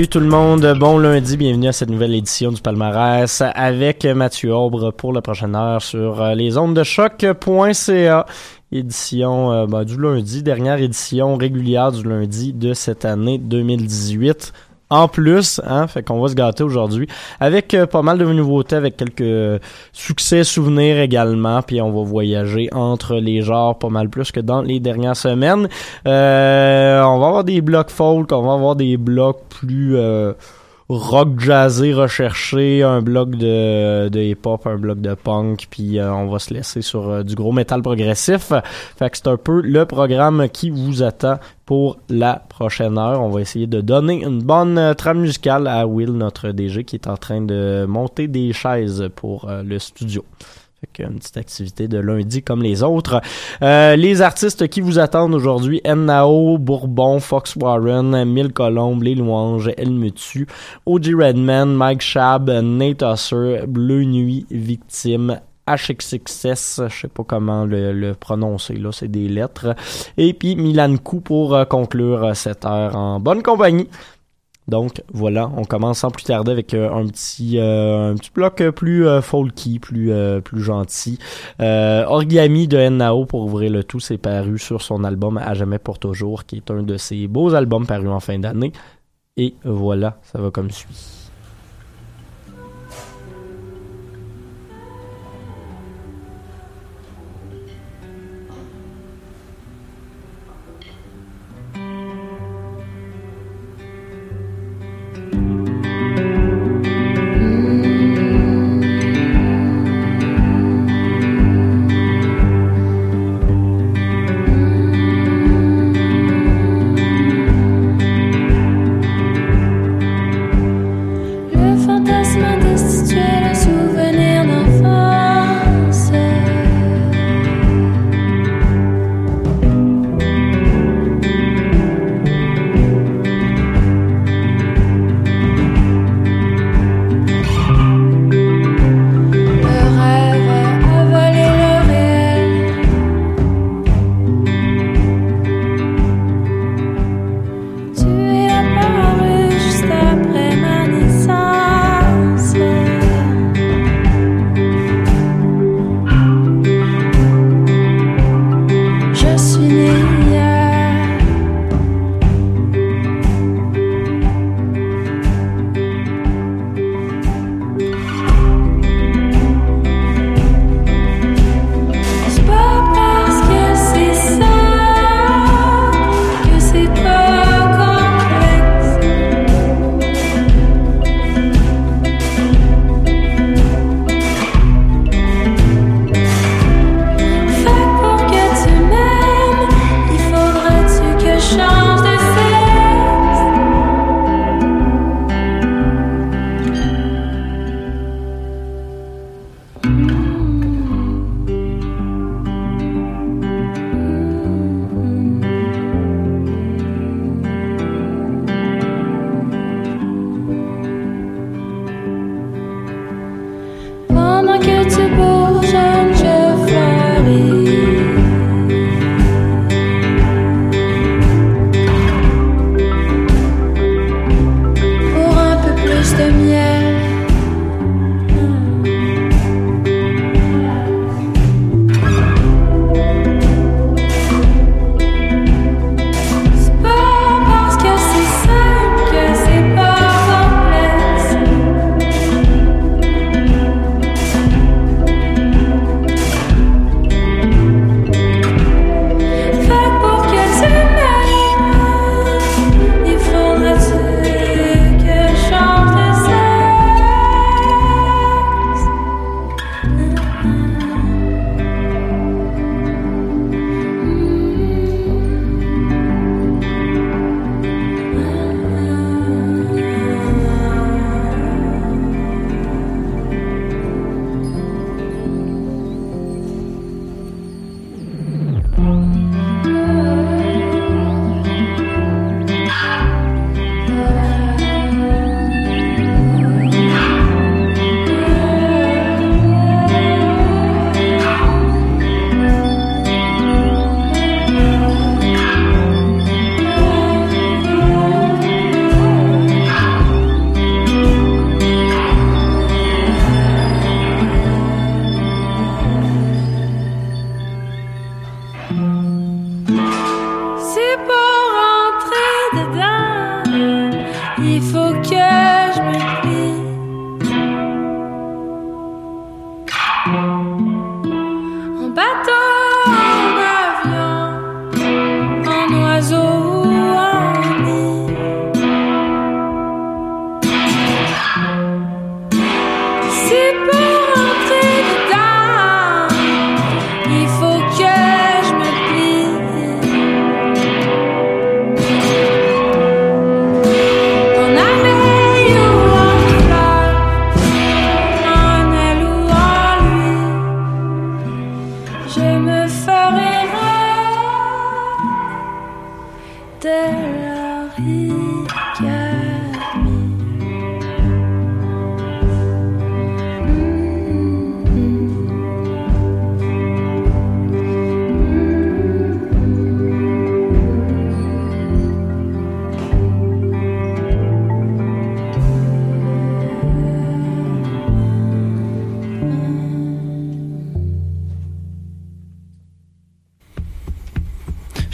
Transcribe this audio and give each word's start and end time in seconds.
Salut 0.00 0.08
tout 0.08 0.20
le 0.20 0.28
monde, 0.28 0.78
bon 0.78 0.96
lundi, 0.96 1.36
bienvenue 1.36 1.68
à 1.68 1.72
cette 1.72 1.90
nouvelle 1.90 2.14
édition 2.14 2.50
du 2.50 2.62
palmarès 2.62 3.42
avec 3.54 4.06
Mathieu 4.06 4.54
Aubre 4.54 4.92
pour 4.92 5.12
la 5.12 5.20
prochaine 5.20 5.54
heure 5.54 5.82
sur 5.82 6.22
euh, 6.22 6.34
les 6.34 6.56
ondes 6.56 6.74
de 6.74 6.82
choc.ca. 6.82 8.24
Édition 8.72 9.52
euh, 9.52 9.66
ben, 9.66 9.84
du 9.84 10.00
lundi, 10.00 10.42
dernière 10.42 10.80
édition 10.80 11.36
régulière 11.36 11.92
du 11.92 12.08
lundi 12.08 12.54
de 12.54 12.72
cette 12.72 13.04
année 13.04 13.36
2018 13.36 14.54
en 14.90 15.06
plus, 15.08 15.60
hein, 15.64 15.86
fait 15.86 16.02
qu'on 16.02 16.20
va 16.20 16.28
se 16.28 16.34
gâter 16.34 16.64
aujourd'hui 16.64 17.06
avec 17.38 17.74
euh, 17.74 17.86
pas 17.86 18.02
mal 18.02 18.18
de 18.18 18.24
nouveautés, 18.24 18.76
avec 18.76 18.96
quelques 18.96 19.62
succès, 19.92 20.44
souvenirs 20.44 20.98
également, 20.98 21.62
puis 21.62 21.80
on 21.80 21.92
va 21.92 22.02
voyager 22.02 22.68
entre 22.72 23.14
les 23.14 23.42
genres 23.42 23.78
pas 23.78 23.88
mal 23.88 24.08
plus 24.08 24.32
que 24.32 24.40
dans 24.40 24.62
les 24.62 24.80
dernières 24.80 25.16
semaines. 25.16 25.68
Euh, 26.06 27.02
on 27.02 27.18
va 27.18 27.26
avoir 27.28 27.44
des 27.44 27.60
blocs 27.60 27.90
folk, 27.90 28.32
on 28.32 28.42
va 28.42 28.54
avoir 28.54 28.76
des 28.76 28.96
blocs 28.96 29.42
plus 29.48 29.96
euh, 29.96 30.32
rock 30.90 31.38
jazzé 31.38 31.94
recherché, 31.94 32.82
un 32.82 33.00
bloc 33.00 33.30
de, 33.36 34.08
de 34.08 34.20
hip-hop, 34.20 34.66
un 34.66 34.76
bloc 34.76 35.00
de 35.00 35.14
punk, 35.14 35.68
puis 35.70 36.00
euh, 36.00 36.12
on 36.12 36.26
va 36.26 36.40
se 36.40 36.52
laisser 36.52 36.82
sur 36.82 37.08
euh, 37.08 37.22
du 37.22 37.36
gros 37.36 37.52
métal 37.52 37.80
progressif. 37.80 38.52
Fait 38.96 39.08
que 39.08 39.16
c'est 39.16 39.28
un 39.28 39.36
peu 39.36 39.60
le 39.60 39.84
programme 39.86 40.48
qui 40.48 40.70
vous 40.70 41.04
attend 41.04 41.38
pour 41.64 41.98
la 42.08 42.42
prochaine 42.48 42.98
heure. 42.98 43.22
On 43.22 43.30
va 43.30 43.40
essayer 43.40 43.68
de 43.68 43.80
donner 43.80 44.24
une 44.24 44.42
bonne 44.42 44.78
euh, 44.78 44.94
trame 44.94 45.20
musicale 45.20 45.68
à 45.68 45.86
Will, 45.86 46.10
notre 46.10 46.50
DG, 46.50 46.82
qui 46.82 46.96
est 46.96 47.06
en 47.06 47.16
train 47.16 47.40
de 47.40 47.86
monter 47.88 48.26
des 48.26 48.52
chaises 48.52 49.08
pour 49.14 49.48
le 49.48 49.78
studio. 49.78 50.24
Fait 50.80 51.02
une 51.02 51.18
petite 51.18 51.36
activité 51.36 51.88
de 51.88 51.98
lundi 51.98 52.42
comme 52.42 52.62
les 52.62 52.82
autres. 52.82 53.20
Euh, 53.60 53.96
les 53.96 54.22
artistes 54.22 54.66
qui 54.68 54.80
vous 54.80 54.98
attendent 54.98 55.34
aujourd'hui, 55.34 55.82
Nao, 55.84 56.56
Bourbon, 56.56 57.20
Fox 57.20 57.54
Warren, 57.56 58.24
Mille 58.24 58.50
Colombe, 58.50 59.02
Les 59.02 59.14
Louanges, 59.14 59.70
El 59.76 59.90
Mutu, 59.90 60.46
O.G. 60.86 61.12
Redman, 61.12 61.66
Mike 61.66 62.00
Shab, 62.00 62.48
Nate 62.48 63.02
Husser, 63.02 63.66
Bleu 63.68 64.04
Nuit, 64.04 64.46
Victime, 64.50 65.38
HXXS, 65.68 66.80
je 66.88 67.00
sais 67.02 67.08
pas 67.08 67.24
comment 67.24 67.66
le, 67.66 67.92
le 67.92 68.14
prononcer 68.14 68.74
là, 68.74 68.90
c'est 68.90 69.10
des 69.10 69.28
lettres. 69.28 69.76
Et 70.16 70.32
puis 70.32 70.56
Milan 70.56 70.96
Kou 70.96 71.20
pour 71.20 71.54
euh, 71.54 71.66
conclure 71.66 72.34
cette 72.34 72.64
heure 72.64 72.96
en 72.96 73.20
bonne 73.20 73.42
compagnie. 73.42 73.88
Donc 74.70 75.02
voilà, 75.12 75.50
on 75.56 75.64
commence 75.64 75.98
sans 75.98 76.12
plus 76.12 76.22
tarder 76.22 76.52
avec 76.52 76.74
euh, 76.74 76.92
un 76.92 77.04
petit 77.08 77.58
euh, 77.58 78.12
un 78.12 78.14
petit 78.14 78.30
bloc 78.32 78.62
plus 78.70 79.04
euh, 79.04 79.20
folky, 79.20 79.80
plus 79.80 80.12
plus 80.44 80.62
gentil. 80.62 81.18
Origami 81.58 82.68
de 82.68 82.88
Nao 82.88 83.26
pour 83.26 83.42
ouvrir 83.42 83.72
le 83.72 83.82
tout, 83.82 83.98
c'est 83.98 84.16
paru 84.16 84.58
sur 84.58 84.80
son 84.80 85.02
album 85.02 85.38
À 85.38 85.54
jamais 85.54 85.80
pour 85.80 85.98
toujours, 85.98 86.44
qui 86.44 86.56
est 86.56 86.70
un 86.70 86.84
de 86.84 86.96
ses 86.96 87.26
beaux 87.26 87.52
albums 87.54 87.84
parus 87.84 88.10
en 88.10 88.20
fin 88.20 88.38
d'année. 88.38 88.72
Et 89.36 89.54
voilà, 89.64 90.18
ça 90.22 90.40
va 90.40 90.50
comme 90.50 90.70
suit. 90.70 91.19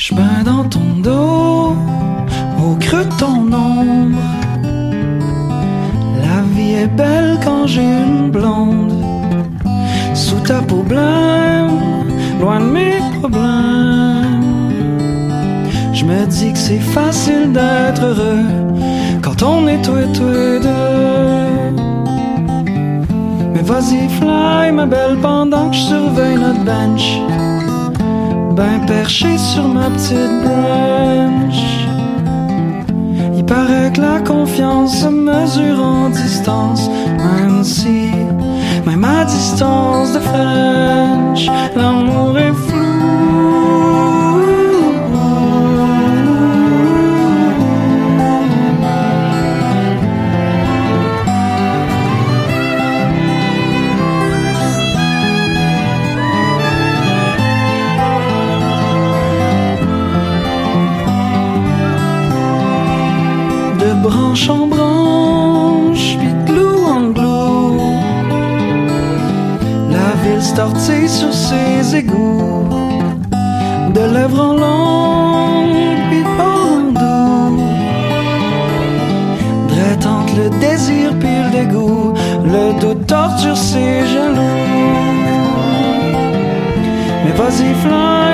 Je 0.09 0.15
bain 0.15 0.45
dans 0.45 0.63
ton 0.63 0.89
dos, 1.03 1.75
au 2.65 2.77
creux 2.79 3.09
ton 3.19 3.53
ombre. 3.53 4.23
La 6.23 6.43
vie 6.55 6.75
est 6.75 6.87
belle 6.97 7.41
quand 7.45 7.67
j'ai 7.67 7.83
une 7.83 8.31
blonde. 8.31 8.95
Sous 10.15 10.39
ta 10.47 10.61
peau 10.63 10.85
blême, 10.85 11.81
loin 12.41 12.61
de 12.61 12.67
mes 12.67 12.99
problèmes. 13.19 14.71
Je 15.93 16.05
me 16.05 16.25
dis 16.27 16.53
que 16.53 16.59
c'est 16.59 16.87
facile 16.95 17.53
d'être 17.53 18.05
heureux 18.05 18.47
quand 19.23 19.43
on 19.43 19.67
est 19.67 19.83
toi 19.83 20.03
et 20.03 20.13
toi 20.13 20.59
deux. 20.67 21.73
Mais 23.53 23.63
vas-y, 23.63 24.09
fly, 24.21 24.71
ma 24.71 24.87
belle, 24.87 25.17
pendant 25.21 25.69
que 25.69 25.75
je 25.75 25.81
surveille 25.81 26.37
notre 26.37 26.63
bench 26.63 27.19
ben 28.57 28.81
perché 28.87 29.37
sur 29.37 29.69
ma 29.69 29.91
petite 29.91 30.43
branche. 30.45 31.87
Il 33.37 33.45
paraît 33.45 33.93
que 33.93 34.01
la 34.01 34.21
confiance 34.21 35.03
se 35.03 35.09
mesure 35.09 35.79
en 35.85 36.09
distance, 36.09 36.89
même 37.19 37.63
si, 37.63 38.11
même 38.87 39.05
à 39.05 39.25
distance 39.25 40.15
de 40.15 40.21
French, 40.21 41.47
l'amour 41.77 42.39
est 42.39 42.55
flou. 42.67 42.76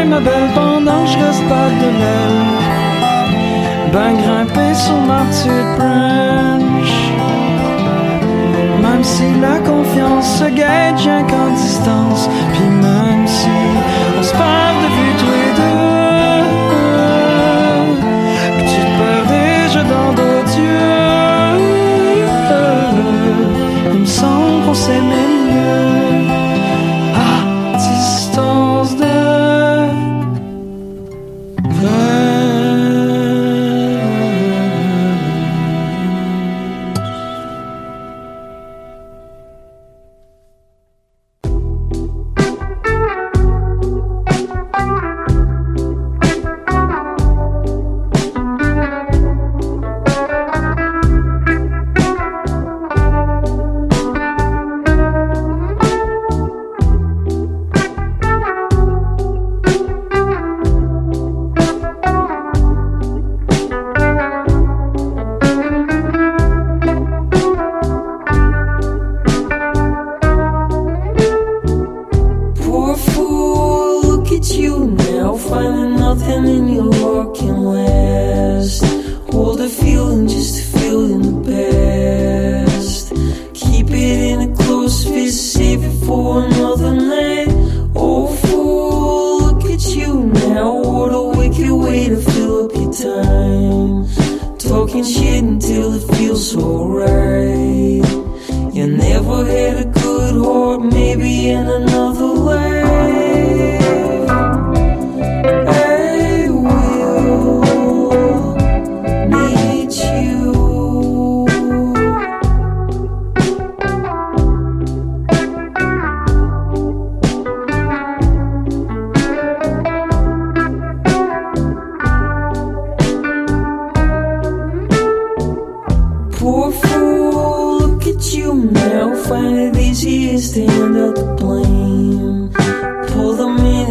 Ma 0.07 0.21
belle, 0.21 0.51
pendant 0.55 1.05
que 1.05 1.11
je 1.11 1.19
reste 1.19 1.49
pas 1.49 1.69
de 1.81 1.89
l'aile 2.01 2.63
ben 3.93 4.17
grimper 4.17 4.75
sur 4.75 4.97
ma 5.03 5.21
petite 5.25 5.77
branche. 5.77 7.13
Même 8.81 9.05
si 9.05 9.25
la 9.41 9.59
confiance 9.59 10.39
se 10.39 10.45
rien 10.45 11.23
qu'en 11.25 11.51
distance, 11.55 12.29
puis 12.55 12.69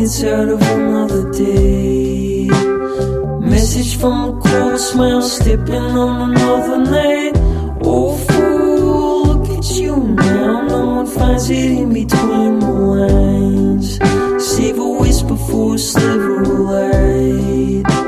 out 0.02 0.50
of 0.50 0.60
another 0.64 1.32
day. 1.32 2.48
Message 3.40 3.98
from 3.98 4.30
a 4.30 4.42
cold 4.42 4.80
smile, 4.80 5.22
stepping 5.22 5.76
on 5.76 6.32
another 6.32 6.80
night. 6.80 7.34
Oh, 7.84 8.18
fool, 8.18 9.26
look 9.28 9.50
at 9.50 9.70
you 9.76 9.96
now. 9.98 10.68
No 10.68 10.86
one 10.88 11.06
finds 11.06 11.52
it 11.52 11.72
in 11.82 11.94
between 11.94 12.60
the 12.60 12.72
lines. 12.96 14.00
Save 14.44 14.80
a 14.80 14.90
whisper 15.02 15.36
for 15.36 15.76
a 15.76 15.78
sliver 15.78 16.42
of 16.42 16.48
light. 16.48 18.01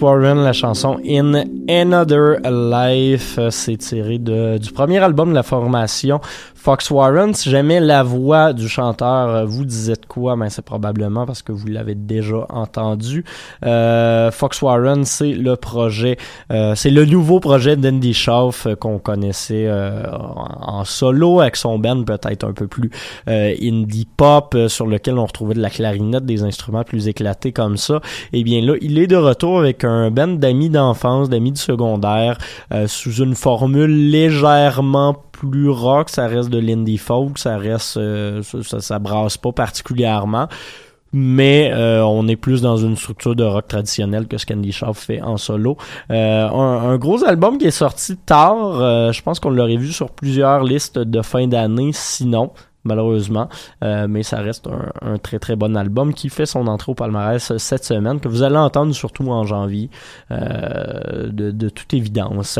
Warren, 0.00 0.42
la 0.42 0.52
chanson 0.52 0.98
In 1.06 1.44
Another 1.68 2.38
Life, 2.44 3.36
euh, 3.38 3.50
c'est 3.50 3.76
tiré 3.76 4.18
de, 4.18 4.58
du 4.58 4.72
premier 4.72 4.98
album 4.98 5.30
de 5.30 5.34
la 5.34 5.42
formation 5.42 6.20
Fox 6.66 6.90
Warren. 6.90 7.32
Si 7.32 7.48
jamais 7.48 7.78
la 7.78 8.02
voix 8.02 8.52
du 8.52 8.68
chanteur 8.68 9.28
euh, 9.28 9.44
vous 9.44 9.64
disait 9.64 9.92
de 9.92 10.04
quoi, 10.04 10.34
ben 10.34 10.48
c'est 10.48 10.64
probablement 10.64 11.24
parce 11.24 11.40
que 11.40 11.52
vous 11.52 11.68
l'avez 11.68 11.94
déjà 11.94 12.44
entendu. 12.48 13.24
Euh, 13.64 14.32
Fox 14.32 14.62
Warren, 14.62 15.04
c'est 15.04 15.32
le 15.32 15.54
projet, 15.54 16.16
euh, 16.50 16.74
c'est 16.74 16.90
le 16.90 17.04
nouveau 17.04 17.38
projet 17.38 17.76
d'Andy 17.76 18.12
Schauf 18.12 18.66
euh, 18.66 18.74
qu'on 18.74 18.98
connaissait 18.98 19.66
euh, 19.68 20.10
en, 20.10 20.84
solo 20.84 21.38
avec 21.38 21.54
son 21.54 21.78
band 21.78 22.02
peut-être 22.02 22.42
un 22.42 22.52
peu 22.52 22.66
plus 22.66 22.90
euh, 23.28 23.54
indie 23.62 24.08
pop 24.16 24.56
sur 24.66 24.88
lequel 24.88 25.18
on 25.18 25.26
retrouvait 25.26 25.54
de 25.54 25.62
la 25.62 25.70
clarinette, 25.70 26.26
des 26.26 26.42
instruments 26.42 26.82
plus 26.82 27.06
éclatés 27.06 27.52
comme 27.52 27.76
ça. 27.76 28.00
Et 28.32 28.42
bien 28.42 28.60
là, 28.60 28.74
il 28.80 28.98
est 28.98 29.06
de 29.06 29.14
retour 29.14 29.60
avec 29.60 29.84
un 29.84 30.10
band 30.10 30.26
d'amis 30.26 30.70
d'enfance, 30.70 31.28
d'amis 31.28 31.52
du 31.52 31.60
secondaire, 31.60 32.38
sous 32.88 33.22
une 33.22 33.36
formule 33.36 34.10
légèrement 34.10 35.14
plus 35.38 35.68
rock, 35.68 36.10
ça 36.10 36.26
reste 36.26 36.50
de 36.50 36.58
l'indie 36.58 36.98
folk, 36.98 37.38
ça 37.38 37.58
reste, 37.58 37.96
euh, 37.96 38.42
ça, 38.42 38.80
ça, 38.80 38.98
brasse 38.98 39.36
pas 39.36 39.52
particulièrement. 39.52 40.48
Mais 41.12 41.70
euh, 41.72 42.04
on 42.04 42.26
est 42.28 42.36
plus 42.36 42.60
dans 42.60 42.76
une 42.76 42.96
structure 42.96 43.36
de 43.36 43.44
rock 43.44 43.68
traditionnelle 43.68 44.26
que 44.26 44.38
ce 44.38 44.44
qu'Andy 44.44 44.72
Schaaf 44.72 44.98
fait 44.98 45.22
en 45.22 45.36
solo. 45.36 45.76
Euh, 46.10 46.48
un, 46.48 46.90
un 46.90 46.96
gros 46.98 47.24
album 47.24 47.58
qui 47.58 47.66
est 47.66 47.70
sorti 47.70 48.16
tard, 48.16 48.80
euh, 48.80 49.12
je 49.12 49.22
pense 49.22 49.40
qu'on 49.40 49.50
l'aurait 49.50 49.76
vu 49.76 49.92
sur 49.92 50.10
plusieurs 50.10 50.64
listes 50.64 50.98
de 50.98 51.22
fin 51.22 51.46
d'année, 51.46 51.90
sinon 51.92 52.50
malheureusement. 52.86 53.48
Euh, 53.84 54.06
mais 54.08 54.22
ça 54.22 54.38
reste 54.38 54.68
un, 54.68 54.92
un, 55.02 55.18
très 55.18 55.38
très 55.38 55.56
bon 55.56 55.76
album 55.76 56.14
qui 56.14 56.28
fait 56.28 56.46
son 56.46 56.66
entrée 56.66 56.92
au 56.92 56.94
palmarès 56.94 57.56
cette 57.58 57.84
semaine, 57.84 58.20
que 58.20 58.28
vous 58.28 58.42
allez 58.42 58.56
entendre 58.56 58.94
surtout 58.94 59.28
en 59.30 59.44
janvier, 59.44 59.90
euh, 60.30 61.28
de, 61.30 61.50
de 61.50 61.68
toute 61.68 61.92
évidence. 61.92 62.58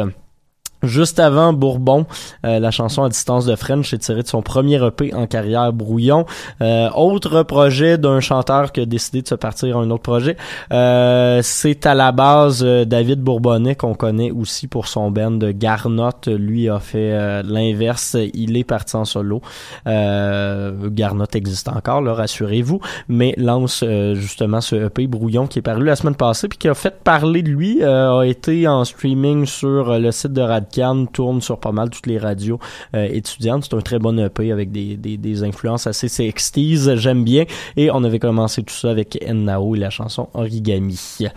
Juste 0.86 1.18
avant 1.18 1.52
Bourbon, 1.52 2.06
euh, 2.44 2.58
la 2.60 2.70
chanson 2.70 3.02
à 3.02 3.08
distance 3.08 3.44
de 3.44 3.56
French 3.56 3.92
est 3.92 3.98
tirée 3.98 4.22
de 4.22 4.28
son 4.28 4.42
premier 4.42 4.82
EP 4.84 5.12
en 5.14 5.26
carrière 5.26 5.72
Brouillon. 5.72 6.26
Euh, 6.60 6.88
autre 6.94 7.42
projet 7.42 7.98
d'un 7.98 8.20
chanteur 8.20 8.72
qui 8.72 8.80
a 8.80 8.86
décidé 8.86 9.22
de 9.22 9.28
se 9.28 9.34
partir 9.34 9.76
à 9.76 9.80
un 9.80 9.90
autre 9.90 10.02
projet. 10.02 10.36
Euh, 10.72 11.40
c'est 11.42 11.86
à 11.86 11.94
la 11.94 12.12
base 12.12 12.62
David 12.62 13.20
Bourbonnet 13.20 13.74
qu'on 13.74 13.94
connaît 13.94 14.30
aussi 14.30 14.68
pour 14.68 14.86
son 14.86 15.10
band 15.10 15.32
de 15.32 15.50
Garnotte. 15.50 16.28
Lui 16.28 16.68
a 16.68 16.78
fait 16.78 17.42
l'inverse. 17.42 18.16
Il 18.34 18.56
est 18.56 18.64
parti 18.64 18.96
en 18.96 19.04
solo. 19.04 19.40
Garnotte 19.84 21.36
existe 21.36 21.68
encore, 21.68 22.00
là, 22.00 22.14
rassurez-vous, 22.14 22.80
mais 23.08 23.34
lance 23.36 23.84
justement 24.14 24.60
ce 24.60 24.76
EP 24.76 25.06
Brouillon 25.06 25.46
qui 25.46 25.58
est 25.58 25.62
paru 25.62 25.84
la 25.84 25.96
semaine 25.96 26.14
passée 26.14 26.48
puis 26.48 26.58
qui 26.58 26.68
a 26.68 26.74
fait 26.74 27.02
parler 27.02 27.42
de 27.42 27.50
lui. 27.50 27.82
a 27.82 28.22
été 28.22 28.68
en 28.68 28.84
streaming 28.84 29.46
sur 29.46 29.98
le 29.98 30.10
site 30.10 30.32
de 30.32 30.42
Radio 30.42 30.75
Tourne 31.12 31.40
sur 31.40 31.58
pas 31.58 31.72
mal 31.72 31.90
toutes 31.90 32.06
les 32.06 32.18
radios 32.18 32.58
euh, 32.94 33.08
étudiantes. 33.10 33.64
C'est 33.64 33.76
un 33.76 33.80
très 33.80 33.98
bon 33.98 34.18
EP 34.18 34.52
avec 34.52 34.70
des, 34.70 34.96
des, 34.96 35.42
influences 35.42 35.86
assez 35.86 36.06
60s, 36.06 36.96
j'aime 36.96 37.24
bien. 37.24 37.44
Et 37.76 37.90
on 37.90 38.04
avait 38.04 38.18
commencé 38.18 38.62
tout 38.62 38.74
ça 38.74 38.90
avec 38.90 39.18
Ennao 39.26 39.74
et 39.74 39.78
la 39.78 39.90
chanson 39.90 40.28
Origami. 40.34 41.28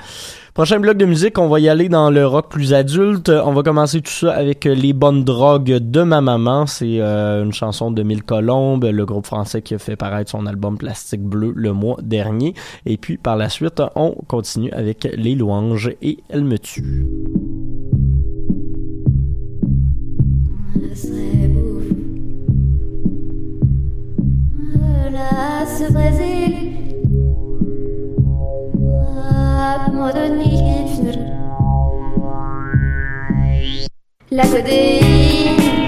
Prochain 0.54 0.80
bloc 0.80 0.98
de 0.98 1.06
musique, 1.06 1.38
on 1.38 1.48
va 1.48 1.62
y 1.62 1.70
aller 1.70 1.88
dans 1.88 2.10
le 2.10 2.28
rock 2.28 2.50
plus 2.50 2.74
adulte. 2.74 3.30
On 3.30 3.54
va 3.54 3.64
commencer 3.64 4.02
tout 4.02 4.12
ça 4.12 4.34
avec 4.34 4.66
Les 4.66 4.92
bonnes 4.92 5.24
drogues 5.24 5.78
de 5.80 6.02
ma 6.02 6.20
maman. 6.20 6.66
C'est 6.66 7.00
euh, 7.00 7.46
une 7.46 7.54
chanson 7.54 7.92
de 7.92 8.04
Mille 8.04 8.24
Colombes, 8.24 8.84
le 8.84 9.06
groupe 9.06 9.26
français 9.26 9.62
qui 9.62 9.76
a 9.76 9.80
fait 9.80 9.96
paraître 9.96 10.32
son 10.32 10.46
album 10.48 10.78
Plastique 10.78 11.24
Bleu 11.24 11.54
le 11.56 11.72
mois 11.72 11.98
dernier. 12.02 12.56
Et 12.86 12.98
puis 12.98 13.18
par 13.18 13.38
la 13.38 13.48
suite, 13.48 13.82
on 13.96 14.12
continue 14.28 14.72
avec 14.72 15.08
Les 15.16 15.36
louanges 15.36 15.92
et 16.02 16.18
Elle 16.30 16.44
me 16.44 16.58
tue. 16.58 17.06
Das 25.30 25.92
Brésil 25.92 26.70
La 34.32 34.46
codéine 34.46 35.00
sous 35.68 35.79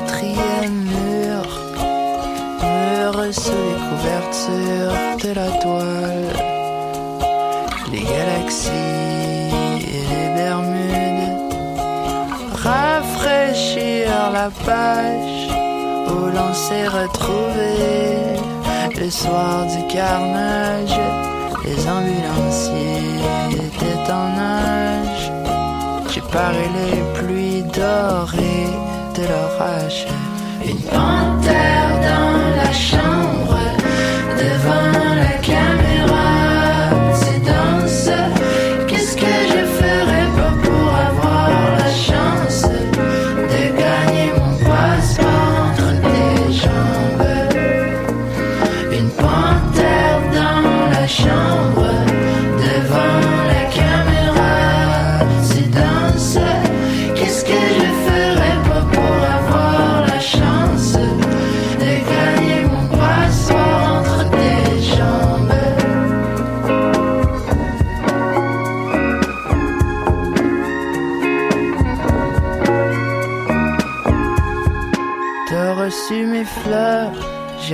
quatrième 0.00 0.84
mur, 0.84 1.44
mur 2.62 3.34
sous 3.34 3.50
les 3.50 3.80
couvertures 3.88 4.98
de 5.24 5.30
la 5.34 5.50
toile, 5.62 6.32
les 7.92 8.02
galaxies 8.02 8.70
et 9.92 10.04
les 10.12 10.28
Bermudes, 10.36 11.52
rafraîchir 12.54 14.08
la 14.32 14.50
page 14.64 15.48
où 16.08 16.26
l'on 16.34 16.54
s'est 16.54 16.88
retrouvé 16.88 18.40
le 18.98 19.10
soir 19.10 19.66
du 19.66 19.86
carnage. 19.92 20.98
Les 21.64 21.80
ambulanciers 21.88 23.20
étaient 23.52 24.12
en 24.12 24.30
âge, 24.38 25.30
j'ai 26.12 26.22
paré 26.22 26.64
les 26.78 27.20
pluies 27.20 27.62
dorées. 27.62 28.89
Une 30.64 30.80
panthère 30.82 31.90
dans 32.08 32.56
la 32.56 32.72
chambre, 32.72 33.58
devant 34.38 35.14
la 35.14 35.32
caméra. 35.42 36.19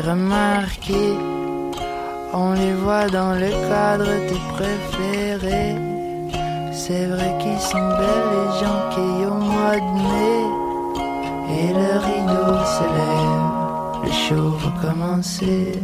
remarqué. 0.09 1.05
On 2.33 2.53
les 2.53 2.75
voit 2.75 3.09
dans 3.09 3.35
le 3.35 3.51
cadre 3.69 4.12
des 4.31 4.42
préférés. 4.55 5.77
C'est 6.73 7.07
vrai 7.07 7.31
qu'ils 7.40 7.61
sont 7.61 7.88
belles 8.01 8.31
les 8.37 8.51
gens 8.61 8.83
qui 8.92 9.09
ont 9.31 9.42
mois 9.55 9.81
de 9.87 9.92
mai. 10.07 10.38
Et 11.59 11.69
le 11.81 11.90
rideau 12.07 12.51
s'élève, 12.75 13.47
le 14.05 14.12
show 14.25 14.49
va 14.62 14.71
commencer. 14.83 15.81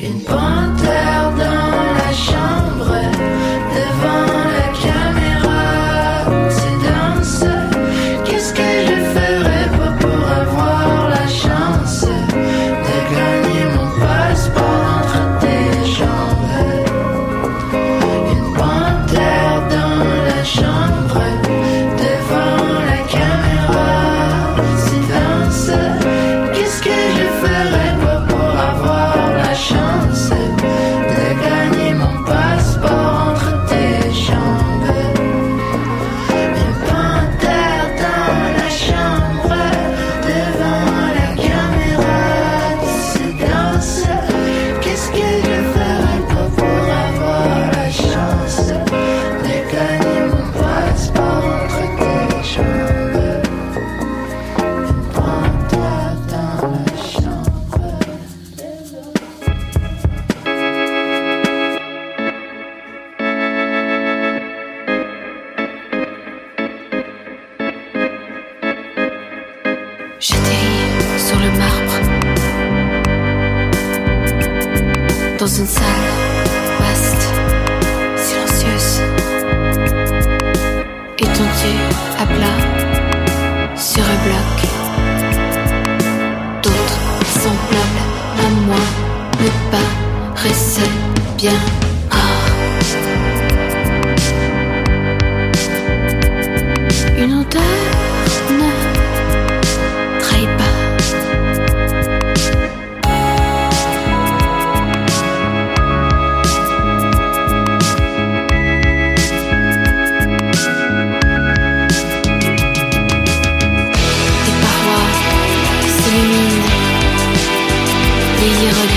in 0.00 0.22
Ponte. 0.22 1.07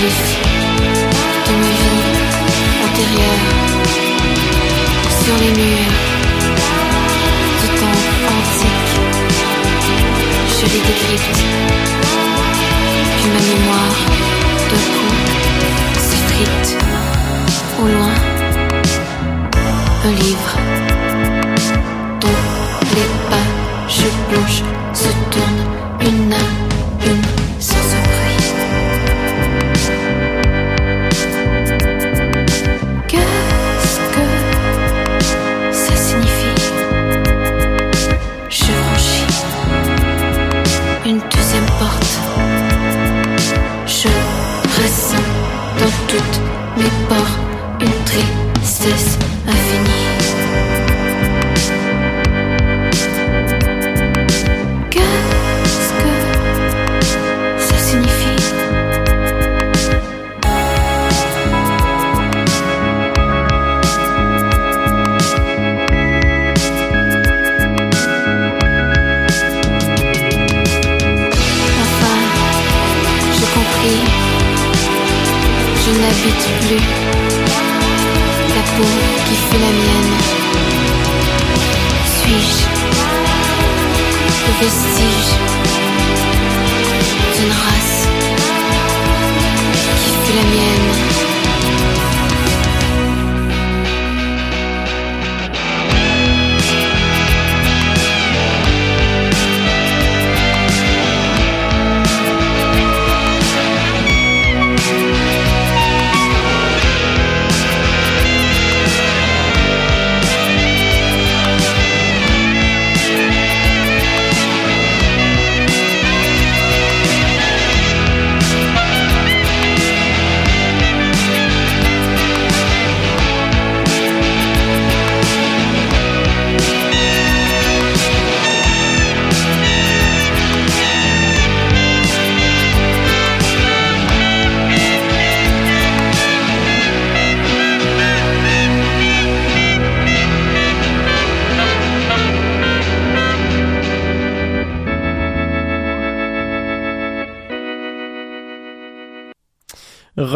complice 0.02 0.36
de 1.46 1.52
mes 1.60 1.74
vies 1.80 2.02
antérieures 2.84 3.44
sur 5.22 5.34
les 5.36 5.52
murs 5.62 5.94
du 7.60 7.68
temps 7.78 8.00
antique. 8.34 8.92
Je 10.48 10.64
les 10.66 10.80
décrypte. 10.80 11.51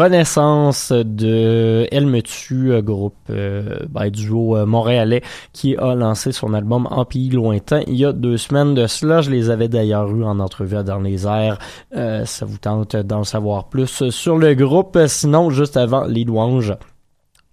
Renaissance 0.07 0.93
de 0.93 1.85
Elle 1.91 2.05
me 2.05 2.21
tue, 2.21 2.71
euh, 2.71 2.81
groupe 2.81 3.13
euh, 3.29 3.79
ben, 3.89 4.09
duo 4.09 4.55
euh, 4.55 4.65
montréalais 4.65 5.21
qui 5.51 5.75
a 5.75 5.95
lancé 5.95 6.31
son 6.31 6.53
album 6.53 6.87
En 6.89 7.03
pays 7.03 7.29
lointain 7.29 7.81
il 7.87 7.95
y 7.95 8.05
a 8.05 8.13
deux 8.13 8.37
semaines 8.37 8.73
de 8.73 8.87
cela. 8.87 9.19
Je 9.19 9.31
les 9.31 9.49
avais 9.49 9.67
d'ailleurs 9.67 10.09
eu 10.15 10.23
en 10.23 10.39
entrevue 10.39 10.81
dans 10.85 10.99
les 10.99 11.27
airs. 11.27 11.59
Ça 11.91 12.45
vous 12.45 12.57
tente 12.57 12.95
d'en 12.95 13.25
savoir 13.25 13.67
plus 13.67 14.09
sur 14.09 14.37
le 14.37 14.53
groupe. 14.53 14.97
Sinon, 15.07 15.49
juste 15.49 15.75
avant 15.75 16.05
les 16.05 16.23
louanges, 16.23 16.73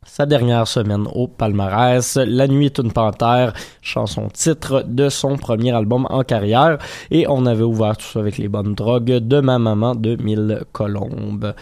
sa 0.04 0.26
dernière 0.26 0.68
semaine 0.68 1.08
au 1.12 1.26
palmarès. 1.26 2.16
La 2.16 2.46
nuit 2.46 2.66
est 2.66 2.78
une 2.78 2.92
panthère, 2.92 3.52
chanson 3.82 4.28
titre 4.32 4.84
de 4.86 5.08
son 5.08 5.36
premier 5.36 5.72
album 5.72 6.06
en 6.08 6.22
carrière. 6.22 6.78
Et 7.10 7.26
on 7.28 7.46
avait 7.46 7.64
ouvert 7.64 7.96
tout 7.96 8.06
ça 8.06 8.20
avec 8.20 8.38
les 8.38 8.48
bonnes 8.48 8.74
drogues 8.74 9.18
de 9.18 9.40
ma 9.40 9.58
maman 9.58 9.96
de 9.96 10.14
Mille 10.22 10.62
Colombes. 10.70 11.52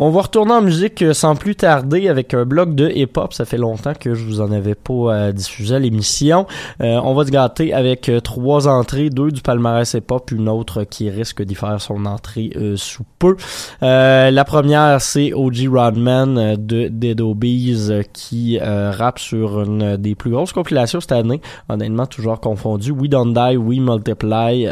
On 0.00 0.10
va 0.10 0.22
retourner 0.22 0.52
en 0.52 0.62
musique 0.62 1.02
euh, 1.02 1.12
sans 1.12 1.34
plus 1.34 1.56
tarder 1.56 2.06
avec 2.06 2.32
un 2.32 2.44
bloc 2.44 2.72
de 2.76 2.88
hip-hop. 2.88 3.34
Ça 3.34 3.44
fait 3.44 3.56
longtemps 3.56 3.94
que 3.98 4.14
je 4.14 4.24
vous 4.24 4.40
en 4.40 4.52
avais 4.52 4.76
pas 4.76 4.92
euh, 4.92 5.32
diffusé 5.32 5.74
à 5.74 5.80
l'émission. 5.80 6.46
Euh, 6.80 7.00
on 7.02 7.14
va 7.14 7.26
se 7.26 7.32
gâter 7.32 7.74
avec 7.74 8.08
euh, 8.08 8.20
trois 8.20 8.68
entrées, 8.68 9.10
deux 9.10 9.32
du 9.32 9.40
palmarès 9.40 9.92
hip-hop, 9.94 10.30
une 10.30 10.48
autre 10.48 10.84
qui 10.84 11.10
risque 11.10 11.42
d'y 11.42 11.56
faire 11.56 11.80
son 11.80 12.06
entrée 12.06 12.52
sous 12.76 13.02
peu. 13.18 13.34
Euh, 13.82 14.30
la 14.30 14.44
première, 14.44 15.00
c'est 15.00 15.32
OG 15.32 15.66
Rodman 15.68 16.54
de 16.54 16.86
Dead 16.86 17.20
Obies 17.20 17.90
qui 18.12 18.60
rappe 18.60 19.18
sur 19.18 19.62
une 19.62 19.96
des 19.96 20.14
plus 20.14 20.30
grosses 20.30 20.52
compilations 20.52 21.00
cette 21.00 21.10
année. 21.10 21.40
Honnêtement, 21.68 22.06
toujours 22.06 22.38
confondu. 22.38 22.92
We 22.92 23.10
Don't 23.10 23.34
Die, 23.34 23.56
We 23.56 23.80
Multiply, 23.80 24.68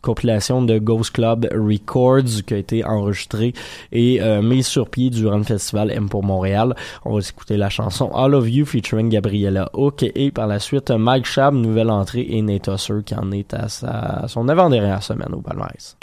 compilation 0.00 0.62
de 0.62 0.78
Ghost 0.78 1.10
Club 1.10 1.48
Records 1.52 2.44
qui 2.46 2.54
a 2.54 2.58
été 2.58 2.84
enregistrée 2.84 3.52
et 3.90 4.20
mise 4.44 4.66
sur 4.66 4.88
pied 4.88 5.10
durant 5.10 5.38
le 5.38 5.44
festival 5.44 5.90
M 5.90 6.08
pour 6.08 6.22
Montréal. 6.22 6.74
On 7.04 7.14
va 7.14 7.20
écouter 7.20 7.56
la 7.56 7.70
chanson 7.70 8.10
All 8.14 8.34
of 8.34 8.48
You 8.48 8.64
featuring 8.64 9.08
Gabriella 9.08 9.68
Hook 9.74 10.02
et 10.02 10.30
par 10.30 10.46
la 10.46 10.58
suite 10.58 10.90
Mike 10.90 11.26
Shab, 11.26 11.54
nouvelle 11.54 11.90
entrée 11.90 12.26
et 12.28 12.42
Nate 12.42 12.68
Husser 12.68 13.02
qui 13.04 13.14
en 13.14 13.30
est 13.32 13.54
à, 13.54 13.68
sa, 13.68 14.24
son 14.28 14.48
avant-dernière 14.48 15.02
semaine 15.02 15.32
au 15.32 15.40
palmarès. 15.40 15.96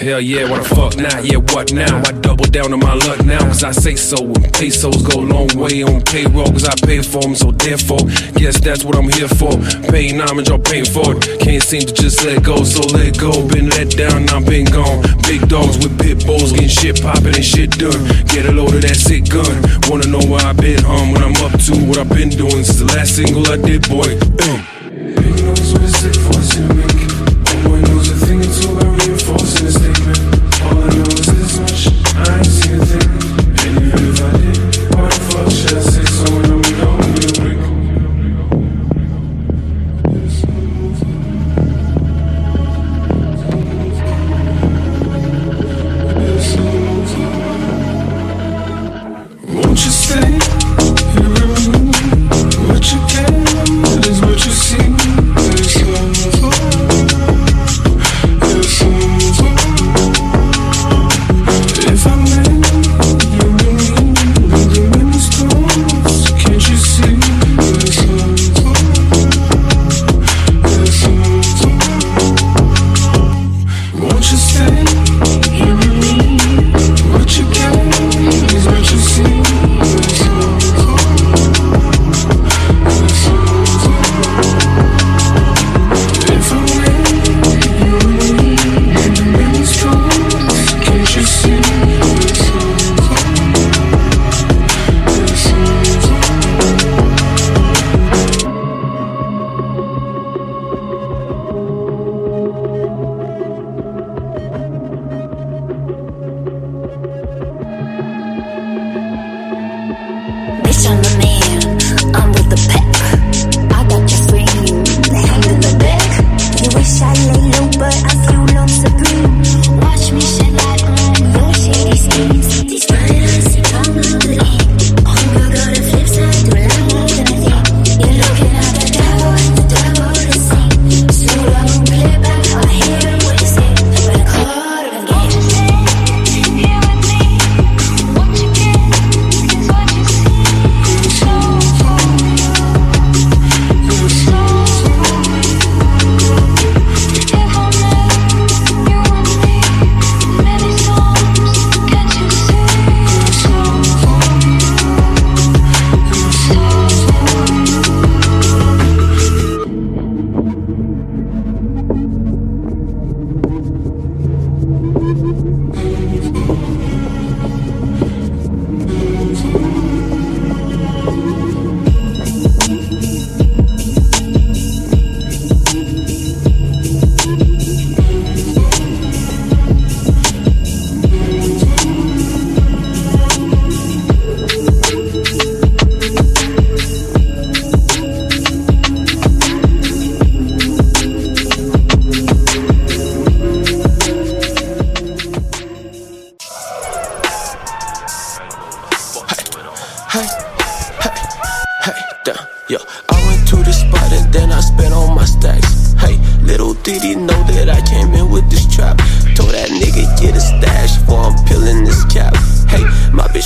Hell 0.00 0.18
yeah, 0.18 0.48
what 0.48 0.62
the 0.64 0.68
fuck 0.74 0.96
now? 0.96 1.20
Yeah, 1.20 1.44
what 1.52 1.74
now? 1.74 2.00
I 2.00 2.12
double 2.24 2.48
down 2.48 2.72
on 2.72 2.80
my 2.80 2.94
luck 2.94 3.22
now, 3.22 3.44
cause 3.44 3.62
I 3.62 3.72
say 3.72 3.96
so. 3.96 4.16
And 4.16 4.48
pesos 4.54 4.96
go 5.04 5.20
a 5.20 5.26
long 5.28 5.52
way 5.52 5.82
on 5.82 6.00
payroll, 6.00 6.48
cause 6.48 6.64
I 6.64 6.72
pay 6.86 7.02
for 7.02 7.20
them, 7.20 7.34
so 7.36 7.52
therefore, 7.52 8.08
guess 8.32 8.58
that's 8.58 8.82
what 8.82 8.96
I'm 8.96 9.12
here 9.12 9.28
for. 9.28 9.52
Paying 9.92 10.16
homage 10.24 10.48
or 10.48 10.58
paying 10.58 10.88
for 10.88 11.04
it. 11.20 11.40
Can't 11.44 11.62
seem 11.62 11.84
to 11.84 11.92
just 11.92 12.24
let 12.24 12.42
go, 12.42 12.64
so 12.64 12.80
let 12.96 13.20
go. 13.20 13.46
Been 13.52 13.68
let 13.76 13.92
down, 13.92 14.24
I've 14.32 14.48
been 14.48 14.64
gone. 14.72 15.04
Big 15.28 15.46
dogs 15.52 15.76
with 15.76 15.92
pit 16.00 16.24
bulls, 16.24 16.52
getting 16.52 16.72
shit 16.72 17.02
poppin' 17.02 17.36
and 17.36 17.44
shit 17.44 17.76
done. 17.76 18.00
Get 18.24 18.48
a 18.48 18.52
load 18.52 18.72
of 18.72 18.80
that 18.80 18.96
sick 18.96 19.28
gun. 19.28 19.52
Wanna 19.84 20.08
know 20.08 20.24
where 20.24 20.40
I've 20.40 20.56
been, 20.56 20.80
um, 20.88 21.12
what 21.12 21.20
I'm 21.20 21.36
up 21.44 21.60
to, 21.68 21.76
what 21.76 21.98
I've 22.00 22.08
been 22.08 22.32
doing 22.32 22.64
since 22.64 22.80
the 22.80 22.88
last 22.96 23.20
single 23.20 23.44
I 23.52 23.60
did, 23.60 23.84
boy. 23.84 24.16
Big 24.16 25.44
knows 25.44 25.76
what 25.76 25.84
it's 25.84 26.16
for, 26.24 26.40
it. 26.40 27.64
Boy 27.68 27.80
knows 27.84 28.08
a 28.08 28.16
thing 28.24 28.40
or 28.40 28.48
two 28.48 28.72
about 28.72 28.96
reinforcing 28.96 29.66
a 29.66 29.89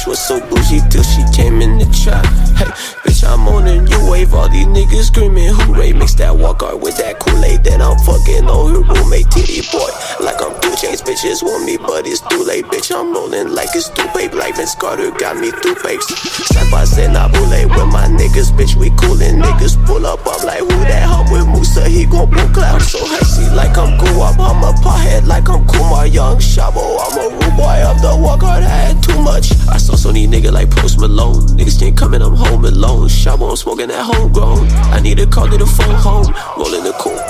was 0.06 0.18
so 0.18 0.40
bougie 0.48 0.80
till 0.90 1.02
she 1.02 1.22
came 1.32 1.62
in 1.62 1.78
the 1.78 1.86
trap. 1.86 2.24
Hey, 2.56 2.70
bitch, 3.04 3.24
I'm 3.26 3.46
on 3.48 3.66
a 3.66 3.80
new 3.80 4.10
wave. 4.10 4.34
All 4.34 4.48
these 4.48 4.66
niggas 4.66 5.04
screaming 5.04 5.50
hooray. 5.52 5.92
Mix 5.92 6.14
that 6.14 6.36
walk 6.36 6.62
art 6.62 6.80
with 6.80 6.96
that 6.98 7.18
Kool-Aid. 7.20 7.64
Then 7.64 7.80
I'm 7.80 7.98
fucking 7.98 8.46
on 8.48 8.74
her 8.74 8.94
roommate, 8.94 9.30
titty 9.30 9.62
boy. 9.72 9.90
Like 10.20 10.40
I'm 10.42 10.63
two 10.76 10.86
bitches 11.04 11.42
want 11.42 11.64
me, 11.64 11.76
but 11.76 12.06
it's 12.06 12.20
too 12.20 12.42
late. 12.42 12.64
Bitch, 12.66 12.94
I'm 12.94 13.12
rolling 13.12 13.54
like 13.54 13.68
it's 13.74 13.88
too 13.90 14.06
late. 14.14 14.34
Like 14.34 14.56
Vince 14.56 14.74
Carter 14.74 15.10
got 15.10 15.36
me 15.36 15.50
through 15.50 15.76
papes. 15.76 16.06
Slap 16.50 16.72
I 16.72 16.84
said, 16.84 17.12
nah, 17.12 17.28
bullet 17.28 17.68
with 17.68 17.90
my 17.92 18.06
niggas, 18.08 18.50
bitch, 18.52 18.74
we 18.74 18.90
coolin'. 18.90 19.40
Niggas 19.40 19.78
pull 19.86 20.06
up, 20.06 20.20
I'm 20.26 20.46
like, 20.46 20.60
who 20.60 20.78
that 20.90 21.04
hop 21.06 21.30
with 21.30 21.46
Musa? 21.46 21.88
He 21.88 22.06
gon' 22.06 22.30
pull 22.30 22.48
clouds 22.48 22.90
so 22.90 22.98
hazy 22.98 23.48
like 23.54 23.76
I'm 23.76 23.98
cool 23.98 24.22
up. 24.22 24.38
I'm 24.38 24.62
a 24.64 24.72
pothead 24.80 25.26
like 25.26 25.48
I'm 25.48 25.66
Kumar 25.66 26.06
Young 26.06 26.38
Shabo. 26.38 26.98
I'm 27.00 27.18
a 27.18 27.24
rude 27.34 27.56
boy 27.56 27.82
of 27.86 28.00
the 28.02 28.16
walk 28.20 28.42
hard, 28.42 28.64
I 28.64 28.68
had 28.68 29.02
too 29.02 29.20
much. 29.22 29.52
I 29.68 29.76
saw 29.76 29.94
so 29.94 30.12
these 30.12 30.28
nigga 30.28 30.52
like 30.52 30.70
Post 30.70 30.98
Malone. 30.98 31.46
Niggas 31.56 31.78
can't 31.78 31.96
come 31.96 32.14
in, 32.14 32.22
I'm 32.22 32.34
home 32.34 32.64
alone. 32.64 33.08
Shabo, 33.08 33.50
I'm 33.50 33.56
smoking 33.56 33.88
that 33.88 34.02
homegrown. 34.02 34.66
I 34.92 35.00
need 35.00 35.18
a 35.20 35.26
call 35.26 35.48
to 35.48 35.56
the 35.56 35.66
phone 35.66 35.94
home. 35.94 36.26
Rollin' 36.58 36.84
the 36.84 36.92
cool? 36.98 37.23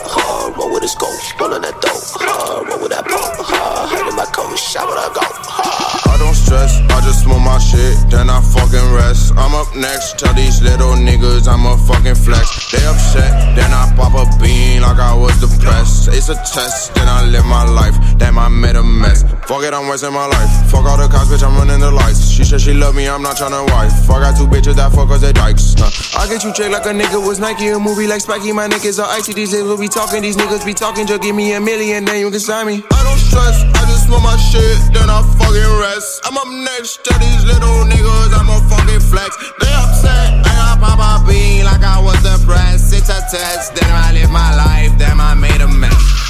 Roll 0.57 0.73
with 0.73 0.85
a 0.85 0.89
scope, 0.89 1.19
rollin' 1.41 1.63
that 1.63 1.81
dope, 1.83 1.99
huh? 2.15 2.63
Roll 2.63 2.83
with 2.83 2.93
that 2.93 3.05
pump? 3.05 3.91
Head 3.91 4.07
in 4.07 4.15
my 4.15 4.25
coat, 4.27 4.57
shot 4.57 4.87
when 4.87 4.99
I 4.99 5.11
go, 5.11 5.23
huh? 5.23 6.13
I 6.13 6.19
don't 6.19 6.35
stress, 6.45 6.81
I 6.93 7.01
just 7.01 7.25
smoke 7.25 7.41
my 7.41 7.59
shit, 7.59 7.97
then 8.11 8.29
I 8.29 8.41
fucking 8.41 8.89
rest. 8.93 9.33
I'm 9.37 9.55
up 9.55 9.75
next, 9.75 10.19
tell 10.19 10.35
these 10.35 10.61
little 10.63 10.95
niggas 10.95 11.49
I'm 11.49 11.65
a 11.67 11.77
fucking 11.89 12.15
flex. 12.15 12.71
They 12.71 12.85
upset, 12.85 13.57
then 13.57 13.73
I 13.73 13.89
pop 13.97 14.13
a 14.13 14.25
bean 14.39 14.83
like 14.83 14.99
I 15.01 15.15
was 15.15 15.35
depressed. 15.41 16.09
It's 16.09 16.29
a 16.29 16.37
test, 16.37 16.95
then 16.95 17.09
I 17.09 17.25
live 17.25 17.47
my 17.47 17.65
life, 17.65 17.97
damn 18.19 18.39
I 18.39 18.49
made 18.49 18.77
a 18.77 18.83
mess. 18.83 19.25
Fuck 19.49 19.65
it, 19.65 19.73
I'm 19.73 19.89
wasting 19.89 20.13
my 20.13 20.27
life. 20.27 20.51
Fuck 20.71 20.85
all 20.85 20.99
the 20.99 21.09
cops, 21.09 21.29
bitch, 21.31 21.43
I'm 21.43 21.57
running 21.57 21.81
the 21.81 21.91
lights. 21.91 22.31
She 22.31 22.45
said 22.45 22.61
she 22.61 22.75
love 22.75 22.95
me, 22.95 23.09
I'm 23.09 23.23
not 23.23 23.37
tryna 23.37 23.67
wife. 23.73 23.93
Fuck, 24.07 24.23
I 24.23 24.31
got 24.31 24.37
two 24.37 24.47
bitches 24.47 24.77
that 24.77 24.93
fuck 24.93 25.09
cause 25.09 25.23
they 25.23 25.33
dykes. 25.33 25.75
Uh, 25.81 25.91
I 26.21 26.29
get 26.29 26.45
you 26.45 26.53
checked 26.53 26.73
like 26.73 26.87
a 26.87 26.93
nigga 26.93 27.25
was 27.25 27.41
Nike, 27.41 27.69
a 27.69 27.79
movie 27.79 28.07
like 28.07 28.21
Spiky. 28.21 28.53
My 28.53 28.69
niggas 28.69 29.03
are 29.03 29.09
icy, 29.09 29.33
these 29.33 29.53
niggas 29.53 29.69
will 29.69 29.79
be 29.79 29.89
talking, 29.89 30.23
these 30.23 30.37
niggas 30.37 30.65
be 30.65 30.75
talking. 30.75 31.07
Just 31.07 31.23
give 31.23 31.35
me 31.35 31.55
a 31.55 31.61
million, 31.61 32.05
then 32.05 32.21
you 32.21 32.31
can 32.31 32.41
sign 32.41 32.67
me. 32.67 32.83
I 32.91 33.01
don't 33.03 33.19
stress, 33.19 33.63
I 33.65 33.83
just 33.89 34.07
smoke 34.07 34.23
my 34.23 34.37
shit, 34.37 34.77
then 34.93 35.09
I 35.09 35.23
fucking 35.39 35.73
rest. 35.81 36.27
I'm 36.27 36.34
up 36.37 36.49
next 36.49 37.05
to 37.05 37.13
these 37.19 37.45
little 37.45 37.85
niggas, 37.85 38.33
I'm 38.35 38.49
a 38.49 38.59
fucking 38.69 39.01
flex. 39.01 39.37
They 39.61 39.73
upset, 39.73 40.33
and 40.35 40.47
I 40.47 40.77
pop 40.81 40.99
a 40.99 41.27
bean 41.27 41.65
like 41.65 41.83
I 41.83 42.01
was 42.01 42.21
depressed. 42.23 42.93
It's 42.93 43.09
a 43.09 43.21
test, 43.31 43.75
then 43.75 43.91
I 43.91 44.13
live 44.13 44.31
my 44.31 44.55
life, 44.57 44.97
then 44.99 45.21
I 45.21 45.35
made 45.35 45.61
a 45.61 45.69
mess. 45.69 46.24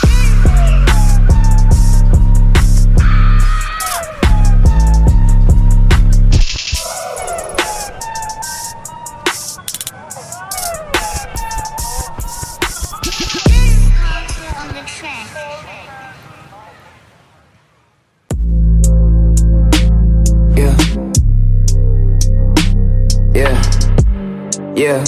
Yeah. 24.76 25.04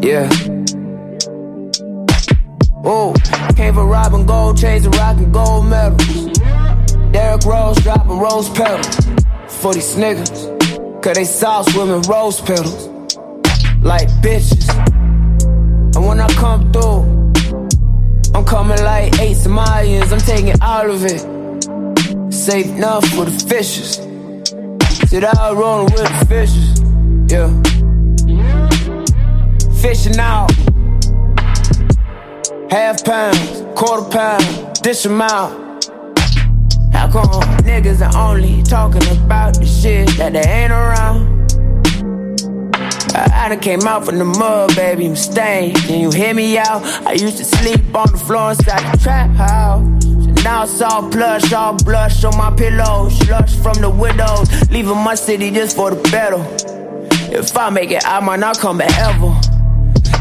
Yeah. 0.00 0.28
Oh, 2.84 3.14
came 3.54 3.74
for 3.74 3.86
robbing 3.86 4.26
gold 4.26 4.58
chains 4.58 4.84
and 4.84 4.96
rocking 4.96 5.30
gold 5.30 5.66
medals. 5.66 6.38
Derrick 7.12 7.44
Rose 7.44 7.76
dropping 7.78 8.18
rose 8.18 8.48
petals 8.50 8.96
for 9.60 9.74
these 9.74 9.94
niggas. 9.94 11.02
Cause 11.02 11.14
they 11.14 11.24
sauce 11.24 11.72
women 11.76 12.02
rose 12.08 12.40
petals. 12.40 12.88
Like 13.80 14.08
bitches. 14.22 14.68
And 15.94 16.04
when 16.04 16.18
I 16.18 16.26
come 16.34 16.72
through, 16.72 17.04
I'm 18.34 18.44
coming 18.44 18.82
like 18.82 19.20
eight 19.20 19.36
Somalians. 19.36 20.12
I'm 20.12 20.18
taking 20.18 20.60
all 20.60 20.90
of 20.90 21.04
it. 21.04 22.32
Safe 22.32 22.66
enough 22.66 23.04
for 23.10 23.24
the 23.24 23.46
fishes. 23.48 23.98
Sit 25.08 25.22
out 25.22 25.56
rolling 25.56 25.92
with 25.92 26.08
the 26.08 26.26
fishes. 26.26 26.80
Yeah. 27.30 27.67
Fishing 29.80 30.18
out. 30.18 30.50
Half 32.68 33.04
pound, 33.04 33.76
quarter 33.76 34.08
pound, 34.10 34.82
dish 34.82 35.06
'em 35.06 35.22
out. 35.22 35.50
How 36.92 37.08
come 37.10 37.30
niggas 37.62 38.02
are 38.02 38.30
only 38.30 38.62
talking 38.64 39.06
about 39.24 39.54
the 39.54 39.64
shit 39.64 40.08
that 40.18 40.32
they 40.32 40.40
ain't 40.40 40.72
around? 40.72 41.52
I, 43.14 43.44
I 43.44 43.48
done 43.50 43.60
came 43.60 43.86
out 43.86 44.04
from 44.04 44.18
the 44.18 44.24
mud, 44.24 44.74
baby, 44.74 45.06
I'm 45.06 45.14
stained. 45.16 45.76
Can 45.76 46.00
you 46.00 46.10
hear 46.10 46.34
me 46.34 46.58
out? 46.58 46.82
I 47.06 47.12
used 47.12 47.36
to 47.38 47.44
sleep 47.44 47.94
on 47.94 48.10
the 48.10 48.18
floor 48.18 48.50
inside 48.50 48.92
the 48.92 48.98
trap 48.98 49.30
house. 49.36 50.04
Now 50.42 50.64
it's 50.64 50.80
all 50.82 51.08
plush, 51.08 51.52
all 51.52 51.76
blush 51.76 52.24
on 52.24 52.36
my 52.36 52.50
pillow. 52.50 53.08
Slush 53.10 53.54
from 53.56 53.74
the 53.80 53.90
widows, 53.90 54.48
leaving 54.70 54.98
my 54.98 55.14
city 55.14 55.52
just 55.52 55.76
for 55.76 55.90
the 55.92 56.02
battle. 56.10 56.44
If 57.30 57.56
I 57.56 57.70
make 57.70 57.90
it, 57.90 58.04
I 58.06 58.20
might 58.20 58.40
not 58.40 58.58
come 58.58 58.78
back 58.78 58.96
ever. 58.98 59.37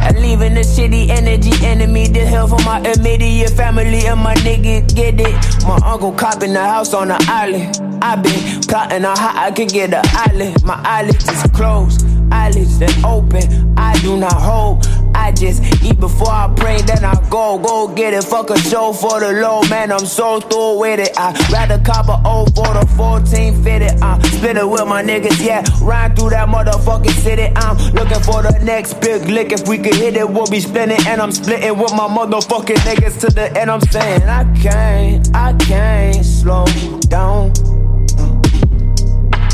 And 0.08 0.22
leaving 0.22 0.54
the 0.54 0.62
shitty 0.62 1.10
energy 1.10 1.52
enemy 1.66 2.08
The 2.08 2.22
hell 2.22 2.48
for 2.48 2.64
my 2.64 2.80
immediate 2.80 3.50
family 3.50 4.08
and 4.08 4.22
my 4.22 4.36
nigga 4.36 4.88
get 4.96 5.20
it. 5.20 5.36
My 5.64 5.78
uncle 5.84 6.14
copping 6.14 6.54
the 6.54 6.64
house 6.64 6.94
on 6.94 7.10
the 7.10 7.18
island. 7.28 7.78
I 8.02 8.16
been 8.16 8.62
plotting 8.62 9.04
on 9.04 9.18
how 9.18 9.34
I 9.36 9.52
can 9.52 9.68
get 9.68 9.90
the 9.90 10.02
island. 10.30 10.64
My 10.64 10.80
eyelids 10.86 11.28
is 11.28 11.44
closed, 11.52 12.06
eyelids 12.32 12.80
that 12.80 13.04
open. 13.04 13.78
I 13.78 14.00
do 14.00 14.16
not 14.18 14.32
hold. 14.32 14.86
I 15.18 15.32
just 15.32 15.62
eat 15.84 16.00
before 16.00 16.30
I 16.30 16.54
pray, 16.56 16.80
then 16.82 17.04
I 17.04 17.16
go, 17.30 17.58
go 17.58 17.88
get 17.88 18.14
it. 18.14 18.24
Fuck 18.24 18.52
a 18.52 18.58
show 18.58 18.94
for 18.94 19.20
the 19.20 19.34
low, 19.34 19.62
man. 19.64 19.92
I'm 19.92 20.06
so 20.06 20.40
through 20.40 20.80
with 20.80 21.00
it. 21.00 21.12
I 21.18 21.34
rather 21.52 21.84
cop 21.84 22.08
a 22.08 22.22
O 22.24 22.46
for 22.46 22.72
the 22.74 22.86
14 22.96 23.64
fitted. 23.64 24.02
I'm 24.02 24.22
split 24.24 24.58
it 24.58 24.70
with 24.70 24.88
my 24.88 25.04
niggas, 25.04 25.44
yeah. 25.44 25.66
Ride 25.82 26.16
through 26.16 26.30
that 26.30 26.48
motherfucking 26.48 27.18
city. 27.24 27.52
I'm 27.56 27.76
looking 27.94 28.22
for 28.22 28.44
the 28.44 28.58
next 28.64 29.02
big 29.02 29.28
lick. 29.28 29.52
If 29.52 29.68
we 29.68 29.80
could 29.80 29.96
hit 29.96 30.16
it, 30.16 30.30
we'll 30.30 30.48
be 30.48 30.60
splitting. 30.60 31.06
And 31.08 31.20
I'm 31.20 31.32
splitting 31.32 31.78
with 31.78 31.92
my 31.92 32.08
motherfucking 32.08 32.78
niggas 32.88 33.20
to 33.22 33.28
the 33.28 33.52
end. 33.60 33.72
I'm 33.72 33.82
saying, 33.82 34.24
I 34.24 34.44
can't, 34.62 35.36
I 35.36 35.54
can't 35.54 36.24
slow 36.24 36.66
down. 37.10 37.54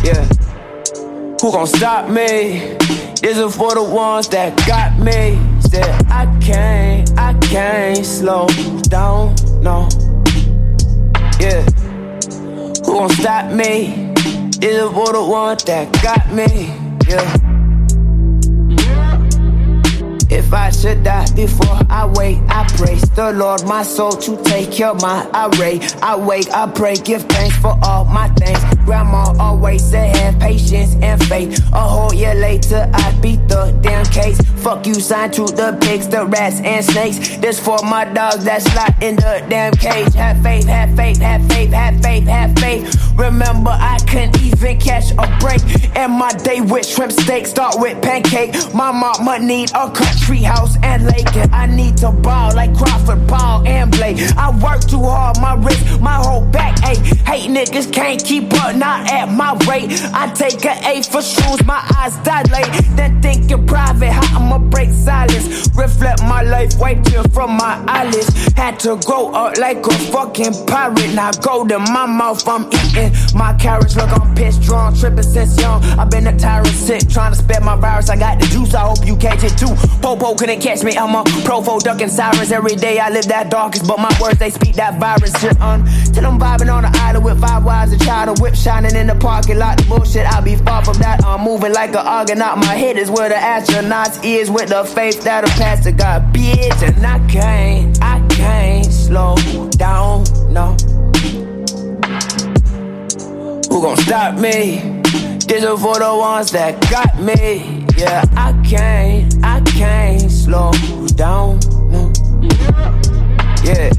Yeah. 0.03 0.28
Who 1.41 1.51
gon' 1.51 1.68
stop 1.68 2.09
me? 2.09 2.78
This 3.22 3.38
is 3.38 3.55
for 3.55 3.74
the 3.74 3.84
ones 3.84 4.28
that 4.30 4.55
got 4.68 4.99
me. 4.99 5.53
I 5.76 6.39
can't, 6.41 7.19
I 7.19 7.34
can't 7.39 8.05
slow 8.05 8.47
down, 8.84 9.36
no. 9.61 9.88
Yeah. 11.39 11.63
Who 12.86 12.93
gon' 12.93 13.09
stop 13.09 13.51
me? 13.51 14.13
Is 14.61 14.91
for 14.91 15.13
the 15.13 15.26
ones 15.28 15.63
that 15.65 15.91
got 16.01 16.32
me. 16.32 16.67
Yeah. 17.07 17.53
If 20.30 20.53
I 20.53 20.69
should 20.69 21.03
die 21.03 21.26
before 21.36 21.80
I 21.89 22.05
wake, 22.05 22.39
I 22.49 22.67
praise 22.78 23.01
the 23.11 23.32
Lord, 23.34 23.65
my 23.65 23.84
soul 23.84 24.11
to 24.11 24.41
take 24.43 24.71
care 24.71 24.89
of 24.89 25.01
my 25.01 25.28
irate. 25.34 25.95
I 26.01 26.15
wake, 26.15 26.49
I 26.51 26.67
pray, 26.71 26.95
give 26.95 27.24
thanks 27.24 27.57
for 27.57 27.78
all 27.84 28.05
my 28.05 28.30
things. 28.30 28.59
Grandma 28.86 29.34
always 29.39 29.84
said 29.84 30.15
have 30.17 30.39
patience 30.39 30.95
and 31.01 31.21
faith. 31.25 31.59
A 31.73 31.79
whole 31.79 32.13
year 32.13 32.34
later, 32.36 32.89
I 32.93 33.11
beat 33.21 33.47
the 33.47 33.77
damn 33.81 34.05
case. 34.05 34.39
Fuck 34.61 34.86
you, 34.86 34.95
signed 34.95 35.34
to 35.34 35.45
the 35.45 35.77
pigs, 35.81 36.07
the 36.07 36.25
rats 36.25 36.59
and 36.61 36.84
snakes. 36.84 37.38
This 37.38 37.59
for 37.59 37.79
my 37.84 38.05
dogs 38.05 38.43
that's 38.43 38.65
locked 38.75 39.01
in 39.01 39.15
the 39.15 39.45
damn 39.49 39.73
cage. 39.73 40.13
Have 40.13 40.41
faith, 40.43 40.65
have 40.65 40.95
faith, 40.95 41.19
have 41.19 41.45
faith, 41.47 41.71
have 41.71 42.01
faith, 42.01 42.27
have 42.27 42.55
faith. 42.59 43.13
Remember, 43.17 43.71
I 43.71 43.99
couldn't 44.07 44.41
even 44.41 44.79
catch 44.79 45.11
a 45.11 45.27
break. 45.39 45.61
And 45.95 46.13
my 46.13 46.31
day 46.31 46.61
with 46.61 46.86
shrimp 46.86 47.11
steak 47.11 47.45
start 47.45 47.75
with 47.79 48.01
pancake. 48.01 48.53
My 48.73 48.91
mama 48.91 49.39
need 49.39 49.71
a 49.71 49.89
country 49.91 50.38
house 50.38 50.77
and 50.84 51.05
lake. 51.05 51.36
And 51.36 51.53
I 51.53 51.65
need 51.67 51.97
to 51.97 52.11
ball 52.11 52.53
like 52.55 52.75
Crawford, 52.75 53.27
Paul, 53.27 53.65
and 53.67 53.91
Blake. 53.91 54.17
I 54.38 54.49
work 54.57 54.81
too 54.88 55.03
hard, 55.03 55.39
my 55.39 55.55
wrist, 55.55 56.01
my 56.01 56.15
whole 56.15 56.45
back 56.45 56.77
ache. 56.88 57.03
Hate 57.27 57.49
niggas 57.49 57.91
can't 57.93 58.23
keep 58.23 58.53
up, 58.53 58.72
not 58.76 59.11
at 59.11 59.32
my 59.32 59.53
rate. 59.69 59.91
I 60.13 60.32
take 60.34 60.63
a 60.65 60.74
A 60.86 61.03
for 61.03 61.21
shoes, 61.21 61.63
my 61.65 61.82
eyes 61.97 62.15
dilate. 62.24 62.71
Then 62.95 63.21
thinking 63.21 63.65
private, 63.67 64.11
how 64.11 64.39
I'ma 64.39 64.59
break 64.59 64.89
silence. 64.91 65.69
Reflect 65.76 66.21
my 66.24 66.41
life 66.43 66.76
white 66.78 67.03
tear 67.05 67.24
from 67.34 67.57
my 67.57 67.84
eyelids. 67.88 68.30
Had 68.53 68.80
to 68.82 68.99
grow 69.05 69.32
up 69.34 69.57
like 69.57 69.86
a 69.86 69.93
fucking 70.11 70.65
pirate. 70.67 71.13
Now 71.13 71.32
go 71.32 71.65
to 71.65 71.80
my 71.80 72.05
mouth, 72.05 72.47
I'm 72.47 72.65
eating 72.67 73.11
my 73.36 73.53
carrots. 73.53 73.95
Look, 73.95 74.09
I'm 74.09 74.36
pissed, 74.36 74.61
drawn, 74.61 74.95
tripping 74.95 75.24
since 75.24 75.59
young. 75.59 75.84
I've 75.99 76.09
been 76.09 76.28
a 76.28 76.38
tyrant 76.38 76.67
sick, 76.67 77.09
trying 77.09 77.34
to 77.34 77.38
spread 77.38 77.63
my 77.63 77.76
virus. 77.76 78.09
I 78.09 78.17
got 78.17 78.39
the 78.39 78.47
juice, 78.47 78.74
I 78.74 78.82
hope 78.82 79.05
you 79.05 79.15
catch 79.15 79.43
it 79.43 79.57
too. 79.57 79.74
Popo 80.01 80.36
couldn't 80.36 80.61
catch 80.61 80.84
me, 80.84 80.97
I'm 80.97 81.15
a 81.15 81.24
profo 81.45 81.80
ducking 81.80 82.09
sirens. 82.09 82.51
Every 82.51 82.76
day 82.76 82.99
I 82.99 83.09
live 83.09 83.28
that 83.28 83.49
darkest, 83.49 83.88
but 83.88 83.99
my 83.99 84.15
words 84.21 84.39
they 84.39 84.49
speak 84.49 84.76
that 84.76 84.99
virus. 84.99 85.34
Shit, 85.39 85.59
un, 85.61 85.86
till 86.13 86.26
I'm 86.26 86.39
vibing 86.39 86.74
on 86.74 86.84
the 86.84 86.91
island 87.01 87.26
with 87.26 87.39
five 87.41 87.63
wives, 87.63 87.91
a 87.93 87.99
child, 87.99 88.38
a 88.38 88.41
whip 88.41 88.55
shining 88.64 88.95
in 88.95 89.07
the 89.07 89.16
parking 89.16 89.57
lot. 89.57 89.78
The 89.78 89.84
bullshit, 89.84 90.26
I'll 90.26 90.41
be 90.41 90.55
far 90.55 90.84
from 90.86 90.97
that. 90.99 91.24
I'm 91.26 91.41
moving 91.41 91.74
like 91.74 91.89
an 91.89 92.07
argonaut. 92.07 92.57
My 92.57 92.74
head 92.74 92.97
is 92.97 93.11
where 93.11 93.28
the 93.28 93.36
astronauts 93.36 94.24
is 94.24 94.49
with 94.49 94.70
the 94.70 94.86
faith 94.86 95.22
that'll 95.24 95.49
pass 95.51 95.84
to 95.84 95.91
God, 95.91 96.34
bitch. 96.34 96.82
And 96.82 97.05
I 97.05 97.20
can't, 97.28 98.01
I 98.01 98.26
can't 98.30 98.86
slow 98.86 99.36
down, 99.72 100.24
no. 100.49 100.78
Who 103.70 103.82
gon' 103.82 103.97
stop 103.97 104.36
me? 104.39 105.01
This 105.45 105.64
is 105.64 105.82
for 105.82 105.99
the 105.99 106.16
ones 106.18 106.51
that 106.51 106.80
got 106.89 107.20
me. 107.20 107.86
Yeah, 107.97 108.24
I 108.36 108.53
can't, 108.66 109.43
I 109.43 109.59
can't 109.61 110.32
slow 110.32 110.72
down, 111.16 111.59
no. 111.91 112.11
Yeah. 113.64 113.91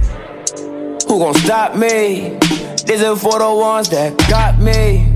Who 1.07 1.19
gon' 1.19 1.35
stop 1.35 1.77
me? 1.77 2.39
This 2.87 3.01
is 3.01 3.23
for 3.23 3.39
the 3.39 3.51
ones 3.51 3.89
that 3.89 4.15
got 4.29 4.61
me. 4.61 5.14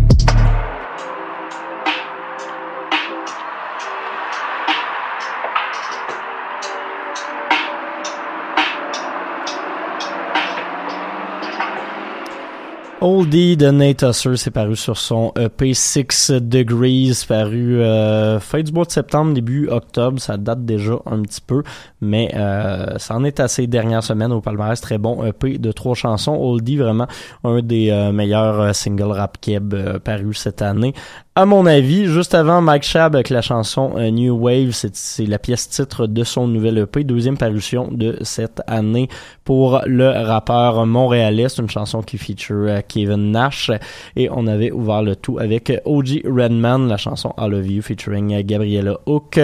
Oldie 13.01 13.57
de 13.57 13.71
Nate 13.71 14.03
Husser, 14.03 14.37
c'est 14.37 14.51
paru 14.51 14.75
sur 14.75 14.97
son 14.99 15.33
EP 15.39 15.73
6 15.73 16.33
Degrees, 16.43 17.25
paru 17.29 17.81
euh, 17.81 18.41
fin 18.41 18.61
du 18.61 18.73
mois 18.73 18.87
de 18.87 18.91
septembre, 18.91 19.35
début 19.35 19.69
octobre. 19.69 20.19
Ça 20.21 20.37
date 20.37 20.65
déjà 20.65 20.95
un 21.07 21.23
petit 21.23 21.41
peu, 21.41 21.63
mais 22.01 22.33
euh, 22.35 22.99
ça 22.99 23.15
en 23.15 23.23
est 23.23 23.39
à 23.39 23.47
ses 23.47 23.69
dernières 23.69 24.03
semaines 24.03 24.33
au 24.33 24.41
palmarès. 24.41 24.81
Très 24.81 24.99
bon 24.99 25.25
EP 25.25 25.59
de 25.59 25.71
trois 25.71 25.95
chansons. 25.95 26.35
Oldie, 26.35 26.77
vraiment 26.77 27.07
un 27.45 27.63
des 27.63 27.91
euh, 27.91 28.11
meilleurs 28.11 28.61
euh, 28.61 28.73
singles 28.73 29.13
rap 29.13 29.39
keb 29.41 29.75
euh, 29.75 30.01
parus 30.01 30.39
cette 30.39 30.61
année. 30.61 30.93
À 31.37 31.47
mon 31.47 31.67
avis, 31.67 32.07
juste 32.07 32.35
avant 32.35 32.61
Mike 32.61 32.83
Shab 32.83 33.15
avec 33.15 33.31
la 33.31 33.43
chanson 33.43 33.91
New 34.11 34.35
Wave, 34.37 34.73
c'est- 34.73 35.25
la 35.25 35.39
pièce 35.39 35.69
titre 35.69 36.09
de 36.09 36.25
son 36.25 36.49
nouvel 36.49 36.79
EP, 36.79 37.05
deuxième 37.05 37.39
parution 37.39 37.87
de 37.93 38.19
cette 38.23 38.61
année 38.67 39.09
pour 39.45 39.83
le 39.87 40.09
rappeur 40.09 40.85
montréalais. 40.85 41.47
Une 41.61 41.71
chanson 41.71 42.03
qui 42.03 42.19
feature 42.19 42.83
Kevin 42.89 43.31
Nash. 43.31 43.71
Et 44.17 44.29
on 44.31 44.47
avait 44.47 44.73
ouvert 44.73 45.03
le 45.03 45.17
tout 45.17 45.39
avec 45.39 45.73
OG 45.85 46.23
Redman, 46.25 46.89
la 46.89 46.97
chanson 46.97 47.35
I 47.39 47.49
Love 47.49 47.71
You 47.71 47.83
featuring 47.83 48.43
Gabriella 48.43 48.99
Hook 49.07 49.39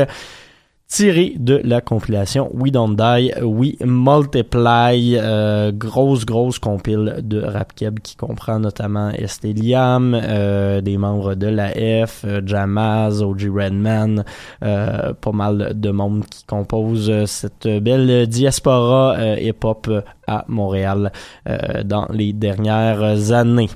tiré 0.89 1.35
de 1.39 1.61
la 1.65 1.81
compilation 1.81 2.51
We 2.55 2.71
Don't 2.71 2.97
Die, 2.97 3.33
We 3.43 3.75
Multiply, 3.85 5.17
euh, 5.17 5.73
grosse, 5.73 6.25
grosse 6.25 6.59
compile 6.59 7.17
de 7.23 7.41
rap 7.41 7.75
keb 7.75 8.01
qui 8.01 8.17
comprend 8.17 8.61
notamment 8.61 9.11
Esteliam, 9.11 10.15
euh, 10.15 10.81
des 10.81 10.99
membres 10.99 11.35
de 11.35 11.47
la 11.47 11.71
F, 12.07 12.25
euh, 12.25 12.41
Jamaz, 12.45 13.23
OG 13.23 13.51
Redman, 13.53 14.25
euh, 14.63 15.13
pas 15.15 15.33
mal 15.33 15.73
de 15.75 15.91
monde 15.91 16.25
qui 16.27 16.45
compose 16.45 17.25
cette 17.27 17.67
belle 17.83 18.27
diaspora 18.27 19.17
euh, 19.19 19.37
hip-hop 19.41 19.91
à 20.27 20.45
Montréal 20.49 21.13
euh, 21.49 21.83
dans 21.83 22.07
les 22.13 22.33
dernières 22.33 23.33
années. 23.33 23.69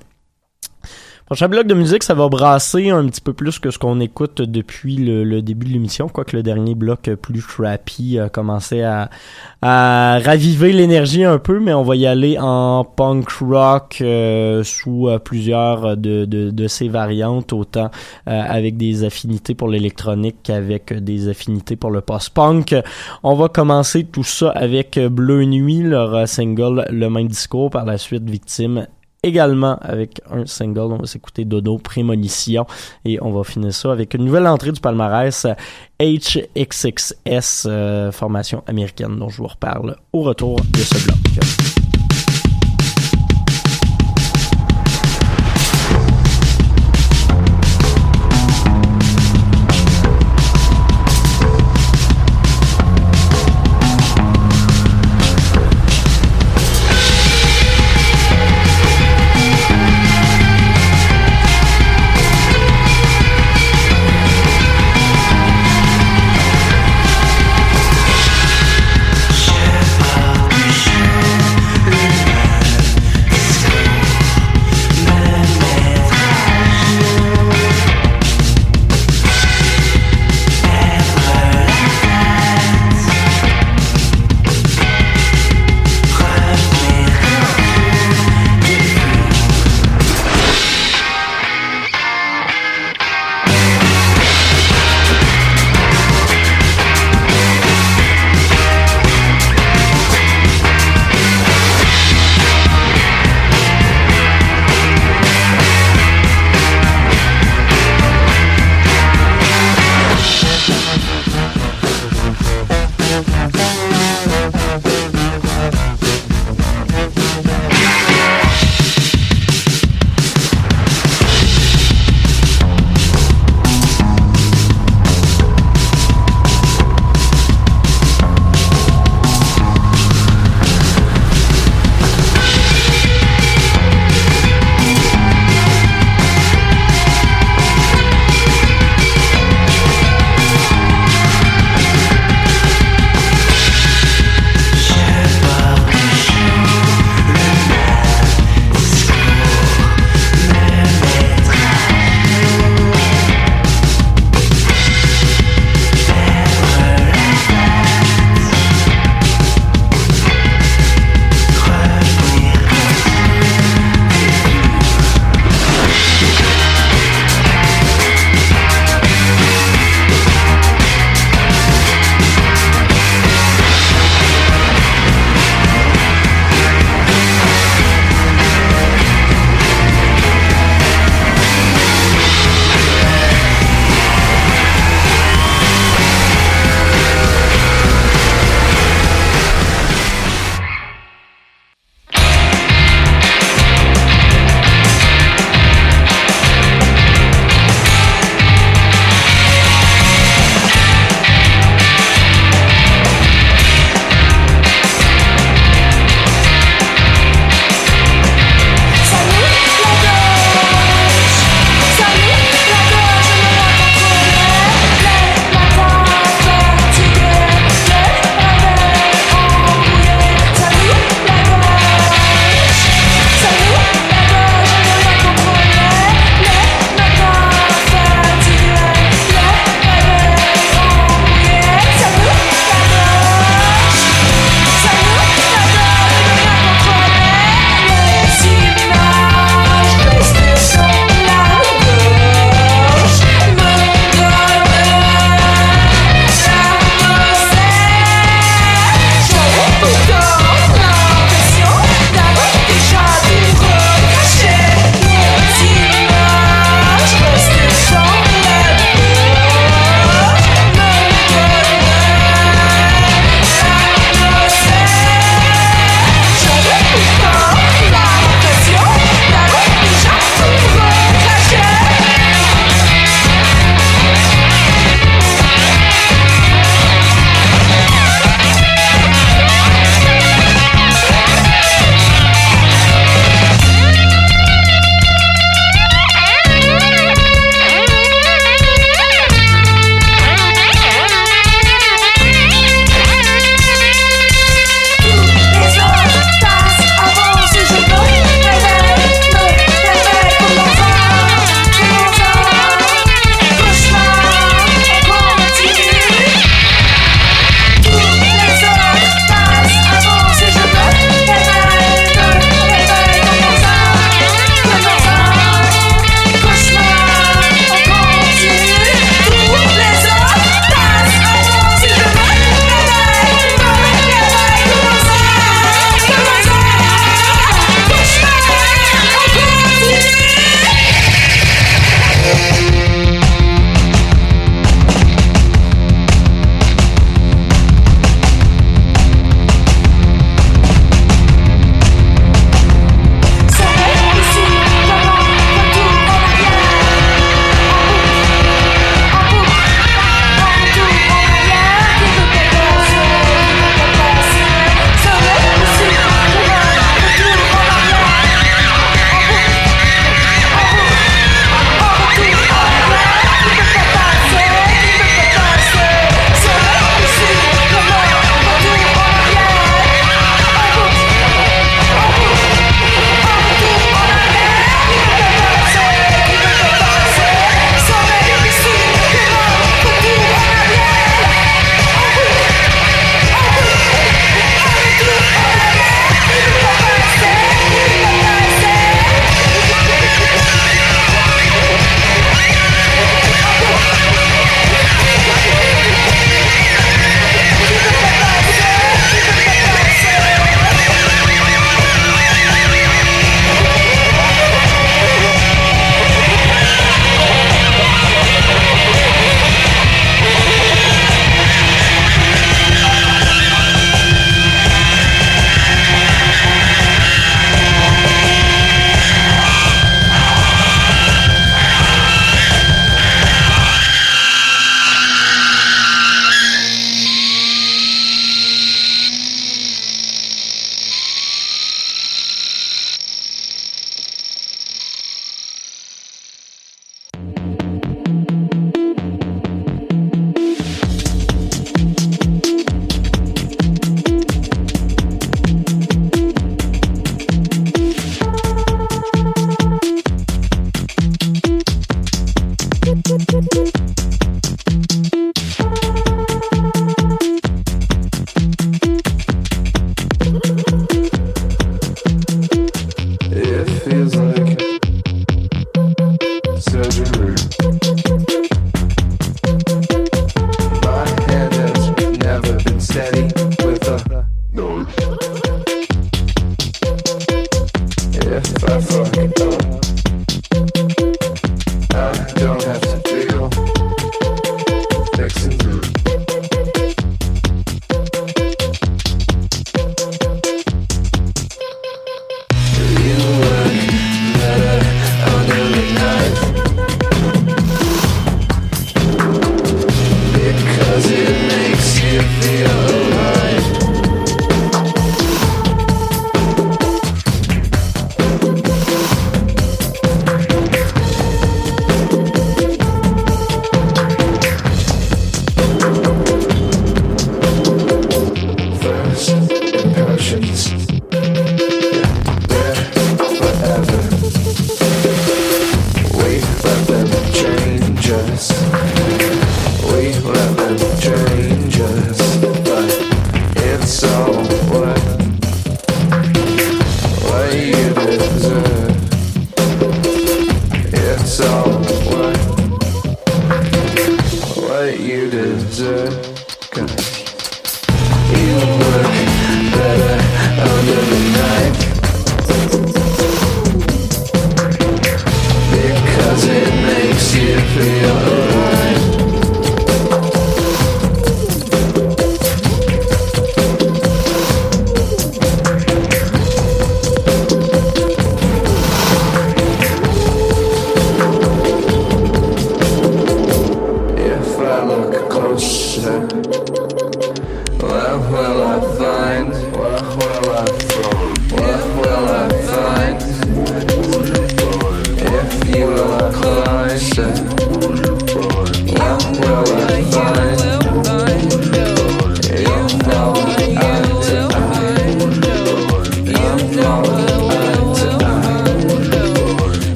Prochain 1.29 1.49
bloc 1.49 1.67
de 1.67 1.75
musique, 1.75 2.05
ça 2.05 2.15
va 2.15 2.27
brasser 2.31 2.89
un 2.89 3.05
petit 3.07 3.21
peu 3.21 3.35
plus 3.35 3.59
que 3.59 3.71
ce 3.71 3.79
qu'on 3.79 4.01
écoute 4.01 4.41
depuis 4.41 4.97
le, 4.97 5.25
le 5.25 5.43
début 5.43 5.67
de 5.67 5.73
l'émission, 5.75 6.09
quoique 6.09 6.35
le 6.35 6.43
dernier 6.43 6.75
bloc 6.75 7.11
plus 7.21 7.43
trappy 7.43 8.19
a 8.19 8.31
commencé 8.31 8.81
à, 8.81 9.11
à 9.61 10.21
raviver 10.25 10.73
l'énergie 10.73 11.25
un 11.25 11.37
peu, 11.37 11.61
mais 11.61 11.75
on 11.75 11.83
va 11.83 11.97
y 11.97 12.07
aller 12.07 12.39
en 12.41 12.83
punk 12.83 13.29
rock 13.43 13.99
euh, 14.01 14.65
sous 14.65 15.09
euh, 15.09 15.19
plusieurs 15.19 15.99
de, 15.99 16.25
de, 16.25 16.49
de 16.49 16.67
ces 16.67 16.89
variantes, 16.89 17.53
autant 17.53 17.91
euh, 18.27 18.43
avec 18.49 18.79
des 18.79 19.05
affinités 19.05 19.55
pour 19.55 19.69
l'électronique 19.69 20.37
qu'avec 20.45 20.95
des 20.95 21.29
affinités 21.29 21.77
pour 21.77 21.91
le 21.91 22.01
post-punk. 22.01 22.75
On 23.23 23.35
va 23.35 23.51
commencer 23.51 24.05
tout 24.05 24.25
ça 24.25 24.49
avec 24.53 24.99
Bleu 24.99 25.45
Nuit, 25.45 25.83
leur 25.83 26.27
single 26.27 26.87
Le 26.91 27.11
même 27.11 27.29
discours, 27.29 27.69
par 27.69 27.85
la 27.85 27.99
suite 27.99 28.31
Victime 28.31 28.87
également 29.23 29.77
avec 29.81 30.21
un 30.31 30.47
single. 30.47 30.93
On 30.93 30.99
va 30.99 31.07
s'écouter 31.07 31.45
Dodo 31.45 31.79
Prémonition 31.79 32.67
et 33.05 33.21
on 33.23 33.33
va 33.33 33.45
finir 33.45 33.73
ça 33.73 33.93
avec 33.93 34.15
une 34.15 34.25
nouvelle 34.25 34.47
entrée 34.47 34.73
du 34.73 34.81
palmarès 34.81 35.47
HXXS, 36.01 37.67
euh, 37.67 38.13
formation 38.13 38.63
américaine 38.67 39.17
dont 39.19 39.29
je 39.29 39.39
vous 39.39 39.49
reparle 39.49 39.97
au 40.13 40.23
retour 40.23 40.61
de 40.61 40.79
ce 40.79 41.05
bloc. 41.05 41.88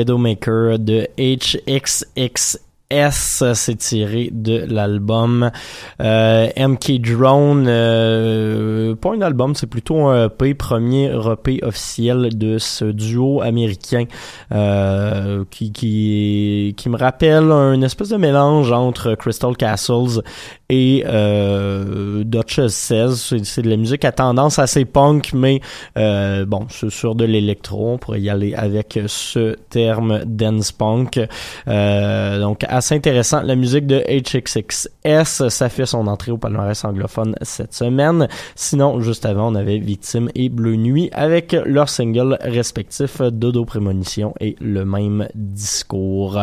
Widowmaker 0.00 0.78
de 0.78 1.06
HXXS, 1.18 2.58
c'est 3.54 3.76
tiré 3.76 4.30
de 4.32 4.64
l'album 4.66 5.50
euh, 6.00 6.48
MK 6.56 7.00
Drone. 7.02 7.66
euh, 7.68 8.94
pas 8.96 9.12
un 9.14 9.20
album, 9.20 9.54
c'est 9.54 9.66
plutôt 9.66 10.06
un 10.06 10.26
EP, 10.26 10.54
premier 10.54 11.12
EP 11.12 11.60
officiel 11.62 12.36
de 12.36 12.56
ce 12.56 12.86
duo 12.86 13.42
américain 13.42 14.06
euh, 14.52 15.44
qui, 15.50 15.70
qui, 15.70 16.74
qui 16.76 16.88
me 16.88 16.96
rappelle 16.96 17.52
un 17.52 17.82
espèce 17.82 18.08
de 18.08 18.16
mélange 18.16 18.72
entre 18.72 19.14
Crystal 19.14 19.54
Castles 19.54 20.22
et 20.70 21.04
euh, 21.06 22.22
Duchess 22.24 22.74
16. 22.74 23.20
C'est, 23.20 23.44
c'est 23.44 23.62
de 23.62 23.68
la 23.68 23.76
musique 23.76 24.04
à 24.04 24.12
tendance 24.12 24.58
assez 24.58 24.84
punk, 24.84 25.32
mais 25.34 25.60
euh, 25.98 26.46
bon, 26.46 26.66
c'est 26.70 26.90
sur 26.90 27.14
de 27.14 27.24
l'électro. 27.24 27.92
On 27.92 27.98
pourrait 27.98 28.20
y 28.20 28.30
aller 28.30 28.54
avec 28.54 28.98
ce 29.06 29.56
terme 29.68 30.24
dance 30.24 30.72
punk. 30.72 31.20
Euh, 31.68 32.40
donc, 32.40 32.64
assez 32.68 32.94
intéressant. 32.94 33.42
La 33.42 33.56
musique 33.56 33.86
de 33.86 34.02
HXXS, 34.08 35.48
ça 35.48 35.68
fait 35.68 35.86
son 35.86 36.06
entrée 36.06 36.30
au 36.30 36.38
palmarès 36.38 36.84
anglophone 36.84 37.34
cette 37.42 37.74
semaine. 37.74 38.28
Sinon, 38.54 39.00
juste 39.00 39.26
avant, 39.26 39.52
on 39.52 39.56
avait 39.56 39.78
Victime 39.78 40.30
et 40.36 40.48
Bleu 40.48 40.76
Nuit 40.76 41.10
avec 41.12 41.56
leurs 41.64 41.88
singles 41.88 42.38
respectifs 42.42 43.20
Dodo 43.20 43.64
Prémonition 43.64 44.34
et 44.38 44.54
Le 44.60 44.84
Même 44.84 45.28
Discours. 45.34 46.38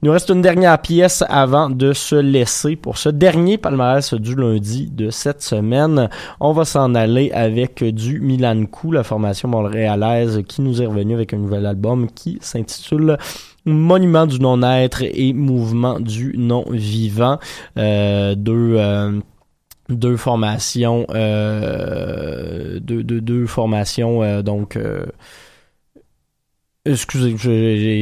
Il 0.00 0.06
nous 0.06 0.12
reste 0.12 0.30
une 0.30 0.42
dernière 0.42 0.80
pièce 0.80 1.24
avant 1.28 1.70
de 1.70 1.92
se 1.92 2.14
laisser 2.14 2.76
pour 2.76 2.98
ce 2.98 3.08
dernier 3.08 3.58
palmarès 3.58 4.14
du 4.14 4.36
lundi 4.36 4.88
de 4.92 5.10
cette 5.10 5.42
semaine. 5.42 6.08
On 6.38 6.52
va 6.52 6.64
s'en 6.64 6.94
aller 6.94 7.32
avec 7.32 7.82
du 7.82 8.20
Milan 8.20 8.64
Coup, 8.66 8.92
la 8.92 9.02
formation 9.02 9.48
montréalaise 9.48 10.42
qui 10.46 10.62
nous 10.62 10.80
est 10.80 10.86
revenue 10.86 11.14
avec 11.14 11.34
un 11.34 11.38
nouvel 11.38 11.66
album 11.66 12.08
qui 12.14 12.38
s'intitule 12.40 13.18
Monument 13.64 14.26
du 14.26 14.38
non-être 14.38 15.02
et 15.02 15.32
Mouvement 15.32 15.98
du 15.98 16.32
non-vivant. 16.38 17.40
Euh, 17.76 18.36
deux... 18.36 18.76
euh, 18.76 19.18
deux 19.88 20.18
formations 20.18 21.06
euh, 21.10 22.78
deux, 22.78 23.02
deux, 23.02 23.22
deux 23.22 23.46
formations 23.46 24.42
donc 24.42 24.78
Excusez, 26.90 27.36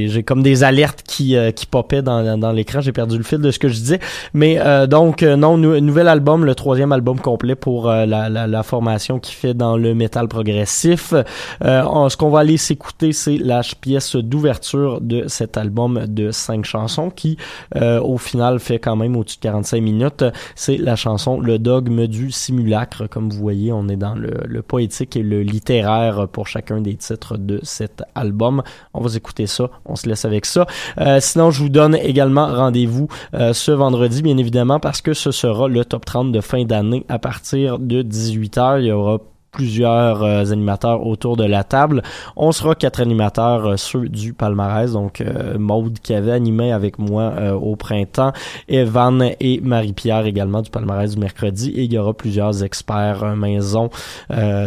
j'ai 0.08 0.22
comme 0.22 0.42
des 0.42 0.62
alertes 0.62 1.02
qui, 1.02 1.36
euh, 1.36 1.50
qui 1.50 1.66
popaient 1.66 2.02
dans, 2.02 2.38
dans, 2.38 2.52
l'écran. 2.52 2.80
J'ai 2.80 2.92
perdu 2.92 3.18
le 3.18 3.24
fil 3.24 3.38
de 3.38 3.50
ce 3.50 3.58
que 3.58 3.68
je 3.68 3.74
disais. 3.74 3.98
Mais 4.32 4.58
euh, 4.60 4.86
donc, 4.86 5.22
euh, 5.22 5.34
non, 5.34 5.58
nou- 5.58 5.80
nouvel 5.80 6.06
album, 6.06 6.44
le 6.44 6.54
troisième 6.54 6.92
album 6.92 7.18
complet 7.18 7.56
pour 7.56 7.90
euh, 7.90 8.06
la, 8.06 8.28
la, 8.28 8.62
formation 8.62 9.18
qui 9.18 9.32
fait 9.34 9.54
dans 9.54 9.76
le 9.76 9.94
métal 9.94 10.28
progressif. 10.28 11.14
On- 11.60 12.08
ce 12.08 12.16
qu'on 12.16 12.30
va 12.30 12.40
aller 12.40 12.56
s'écouter, 12.56 13.12
c'est 13.12 13.38
la 13.38 13.62
pièce 13.80 14.14
d'ouverture 14.16 15.00
de 15.00 15.24
cet 15.26 15.56
album 15.56 16.04
de 16.06 16.30
cinq 16.30 16.64
chansons 16.64 17.10
qui, 17.10 17.36
au 17.74 18.18
final, 18.18 18.58
fait 18.60 18.78
quand 18.78 18.96
même 18.96 19.16
au-dessus 19.16 19.36
de 19.36 19.42
45 19.42 19.80
minutes. 19.82 20.24
C'est 20.54 20.76
la 20.76 20.96
chanson 20.96 21.40
Le 21.40 21.58
dogme 21.58 22.06
du 22.06 22.30
simulacre. 22.30 23.08
Comme 23.08 23.30
vous 23.30 23.38
voyez, 23.38 23.72
on 23.72 23.88
est 23.88 23.96
dans 23.96 24.14
le, 24.14 24.30
le 24.46 24.62
poétique 24.62 25.16
et 25.16 25.22
le 25.22 25.42
littéraire 25.42 26.28
pour 26.28 26.46
chacun 26.46 26.80
des 26.80 26.94
titres 26.94 27.36
de 27.36 27.60
cet 27.62 28.02
album. 28.14 28.62
On 28.94 29.00
va 29.00 29.14
écouter 29.14 29.46
ça. 29.46 29.70
On 29.84 29.96
se 29.96 30.08
laisse 30.08 30.24
avec 30.24 30.46
ça. 30.46 30.66
Euh, 30.98 31.18
sinon, 31.20 31.50
je 31.50 31.62
vous 31.62 31.68
donne 31.68 31.94
également 31.96 32.46
rendez-vous 32.46 33.08
euh, 33.34 33.52
ce 33.52 33.72
vendredi, 33.72 34.22
bien 34.22 34.36
évidemment, 34.36 34.80
parce 34.80 35.00
que 35.00 35.14
ce 35.14 35.30
sera 35.30 35.68
le 35.68 35.84
top 35.84 36.04
30 36.04 36.32
de 36.32 36.40
fin 36.40 36.64
d'année 36.64 37.04
à 37.08 37.18
partir 37.18 37.78
de 37.78 38.02
18h. 38.02 38.80
Il 38.80 38.86
y 38.86 38.92
aura 38.92 39.18
plusieurs 39.56 40.22
euh, 40.22 40.52
animateurs 40.52 41.06
autour 41.06 41.36
de 41.36 41.44
la 41.44 41.64
table. 41.64 42.02
On 42.36 42.52
sera 42.52 42.74
quatre 42.74 43.00
animateurs, 43.00 43.66
euh, 43.66 43.76
ceux 43.76 44.08
du 44.08 44.34
palmarès, 44.34 44.92
donc 44.92 45.20
euh, 45.20 45.58
Maude 45.58 45.98
qui 46.04 46.12
avait 46.12 46.32
animé 46.32 46.72
avec 46.72 46.98
moi 46.98 47.22
euh, 47.22 47.52
au 47.52 47.74
printemps, 47.74 48.32
Evan 48.68 49.30
et 49.40 49.60
Marie-Pierre 49.62 50.26
également 50.26 50.60
du 50.60 50.70
palmarès 50.70 51.14
du 51.14 51.20
mercredi, 51.20 51.70
et 51.70 51.84
il 51.84 51.92
y 51.92 51.98
aura 51.98 52.12
plusieurs 52.12 52.62
experts 52.62 53.24
euh, 53.24 53.34
maison, 53.34 53.88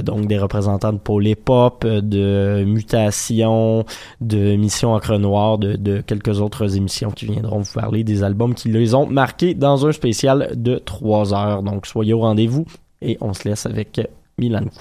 donc 0.09 0.27
des 0.27 0.39
représentants 0.39 0.93
de 0.93 0.97
Pôle 0.97 1.27
euh, 1.27 2.01
de 2.01 2.63
Mutation, 2.65 3.85
de 4.21 4.55
Mission 4.55 4.93
Encre 4.95 5.19
Noire, 5.19 5.57
de, 5.57 5.75
de 5.75 6.01
quelques 6.01 6.41
autres 6.41 6.75
émissions 6.75 7.11
qui 7.11 7.25
viendront 7.27 7.59
vous 7.59 7.73
parler 7.73 8.03
des 8.03 8.23
albums 8.23 8.55
qui 8.55 8.69
les 8.69 8.95
ont 8.95 9.05
marqués 9.05 9.53
dans 9.53 9.85
un 9.85 9.91
spécial 9.91 10.51
de 10.55 10.77
trois 10.77 11.33
heures. 11.33 11.61
Donc 11.61 11.85
soyez 11.85 12.13
au 12.13 12.21
rendez-vous 12.21 12.65
et 13.01 13.17
on 13.21 13.33
se 13.33 13.47
laisse 13.47 13.65
avec 13.65 14.01
Milan. 14.39 14.71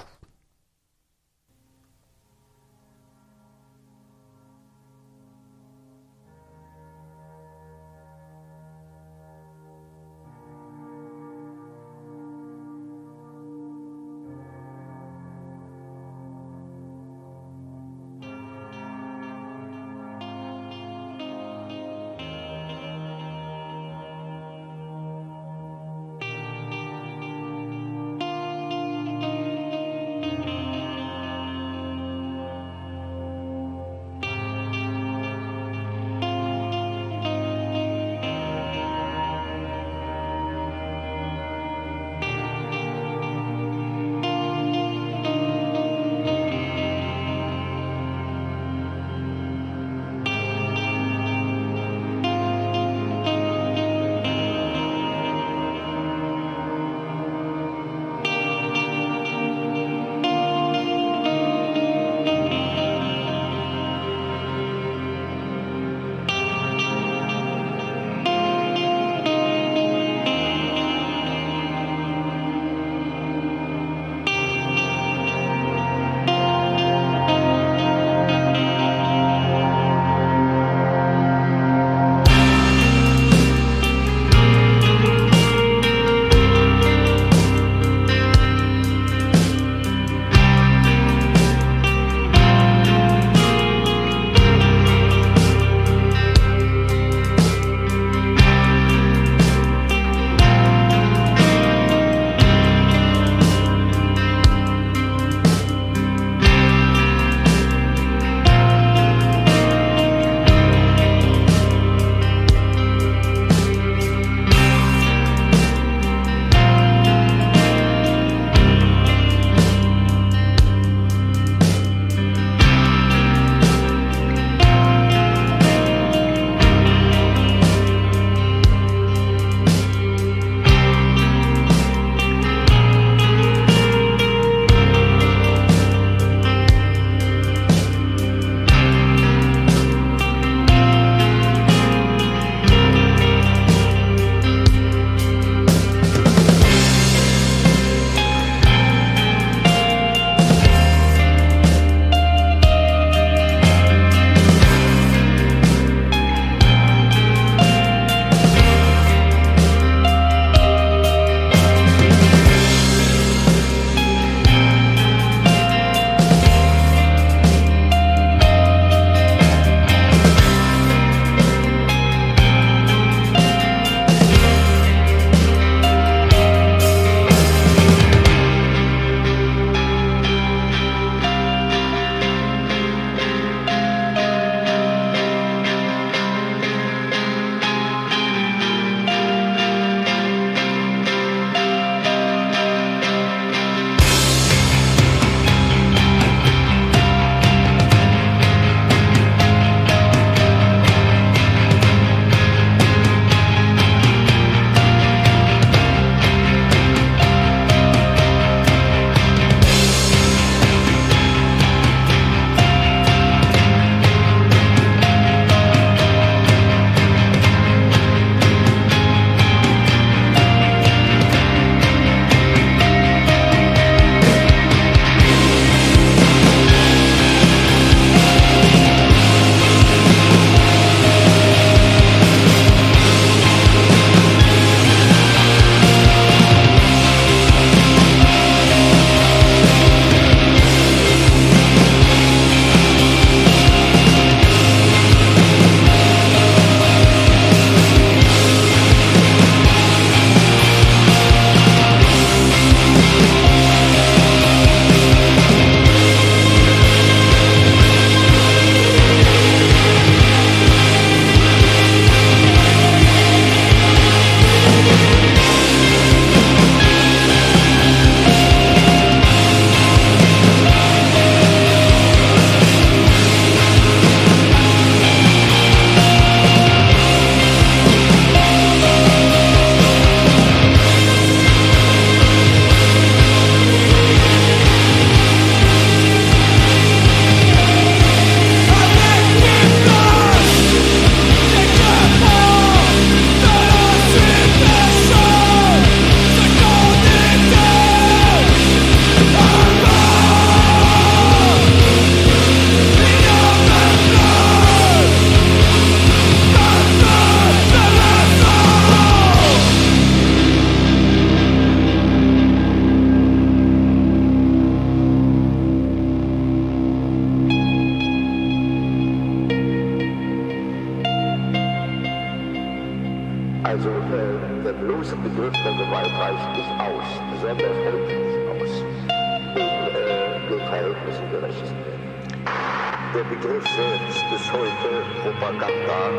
Selbst 333.77 334.25
ist 334.35 334.53
heute 334.53 335.05
Propaganda 335.23 336.11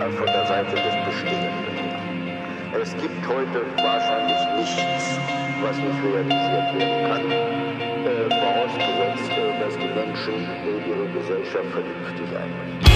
äh, 0.00 0.10
von 0.12 0.26
der 0.26 0.46
Seite 0.46 0.74
des 0.74 0.94
Bestehenden. 1.06 1.74
Es 2.80 2.92
gibt 2.96 3.26
heute 3.28 3.64
wahrscheinlich 3.82 4.38
nichts, 4.56 5.18
was 5.62 5.76
nicht 5.76 6.02
realisiert 6.04 6.78
werden 6.78 7.00
kann, 7.08 7.30
äh, 7.30 8.28
vorausgesetzt, 8.28 9.30
äh, 9.30 9.60
dass 9.60 9.74
die 9.76 9.88
Menschen 9.88 10.34
ihre 10.86 11.06
Gesellschaft 11.08 11.70
vernünftig 11.72 12.28
einrichten. 12.36 12.94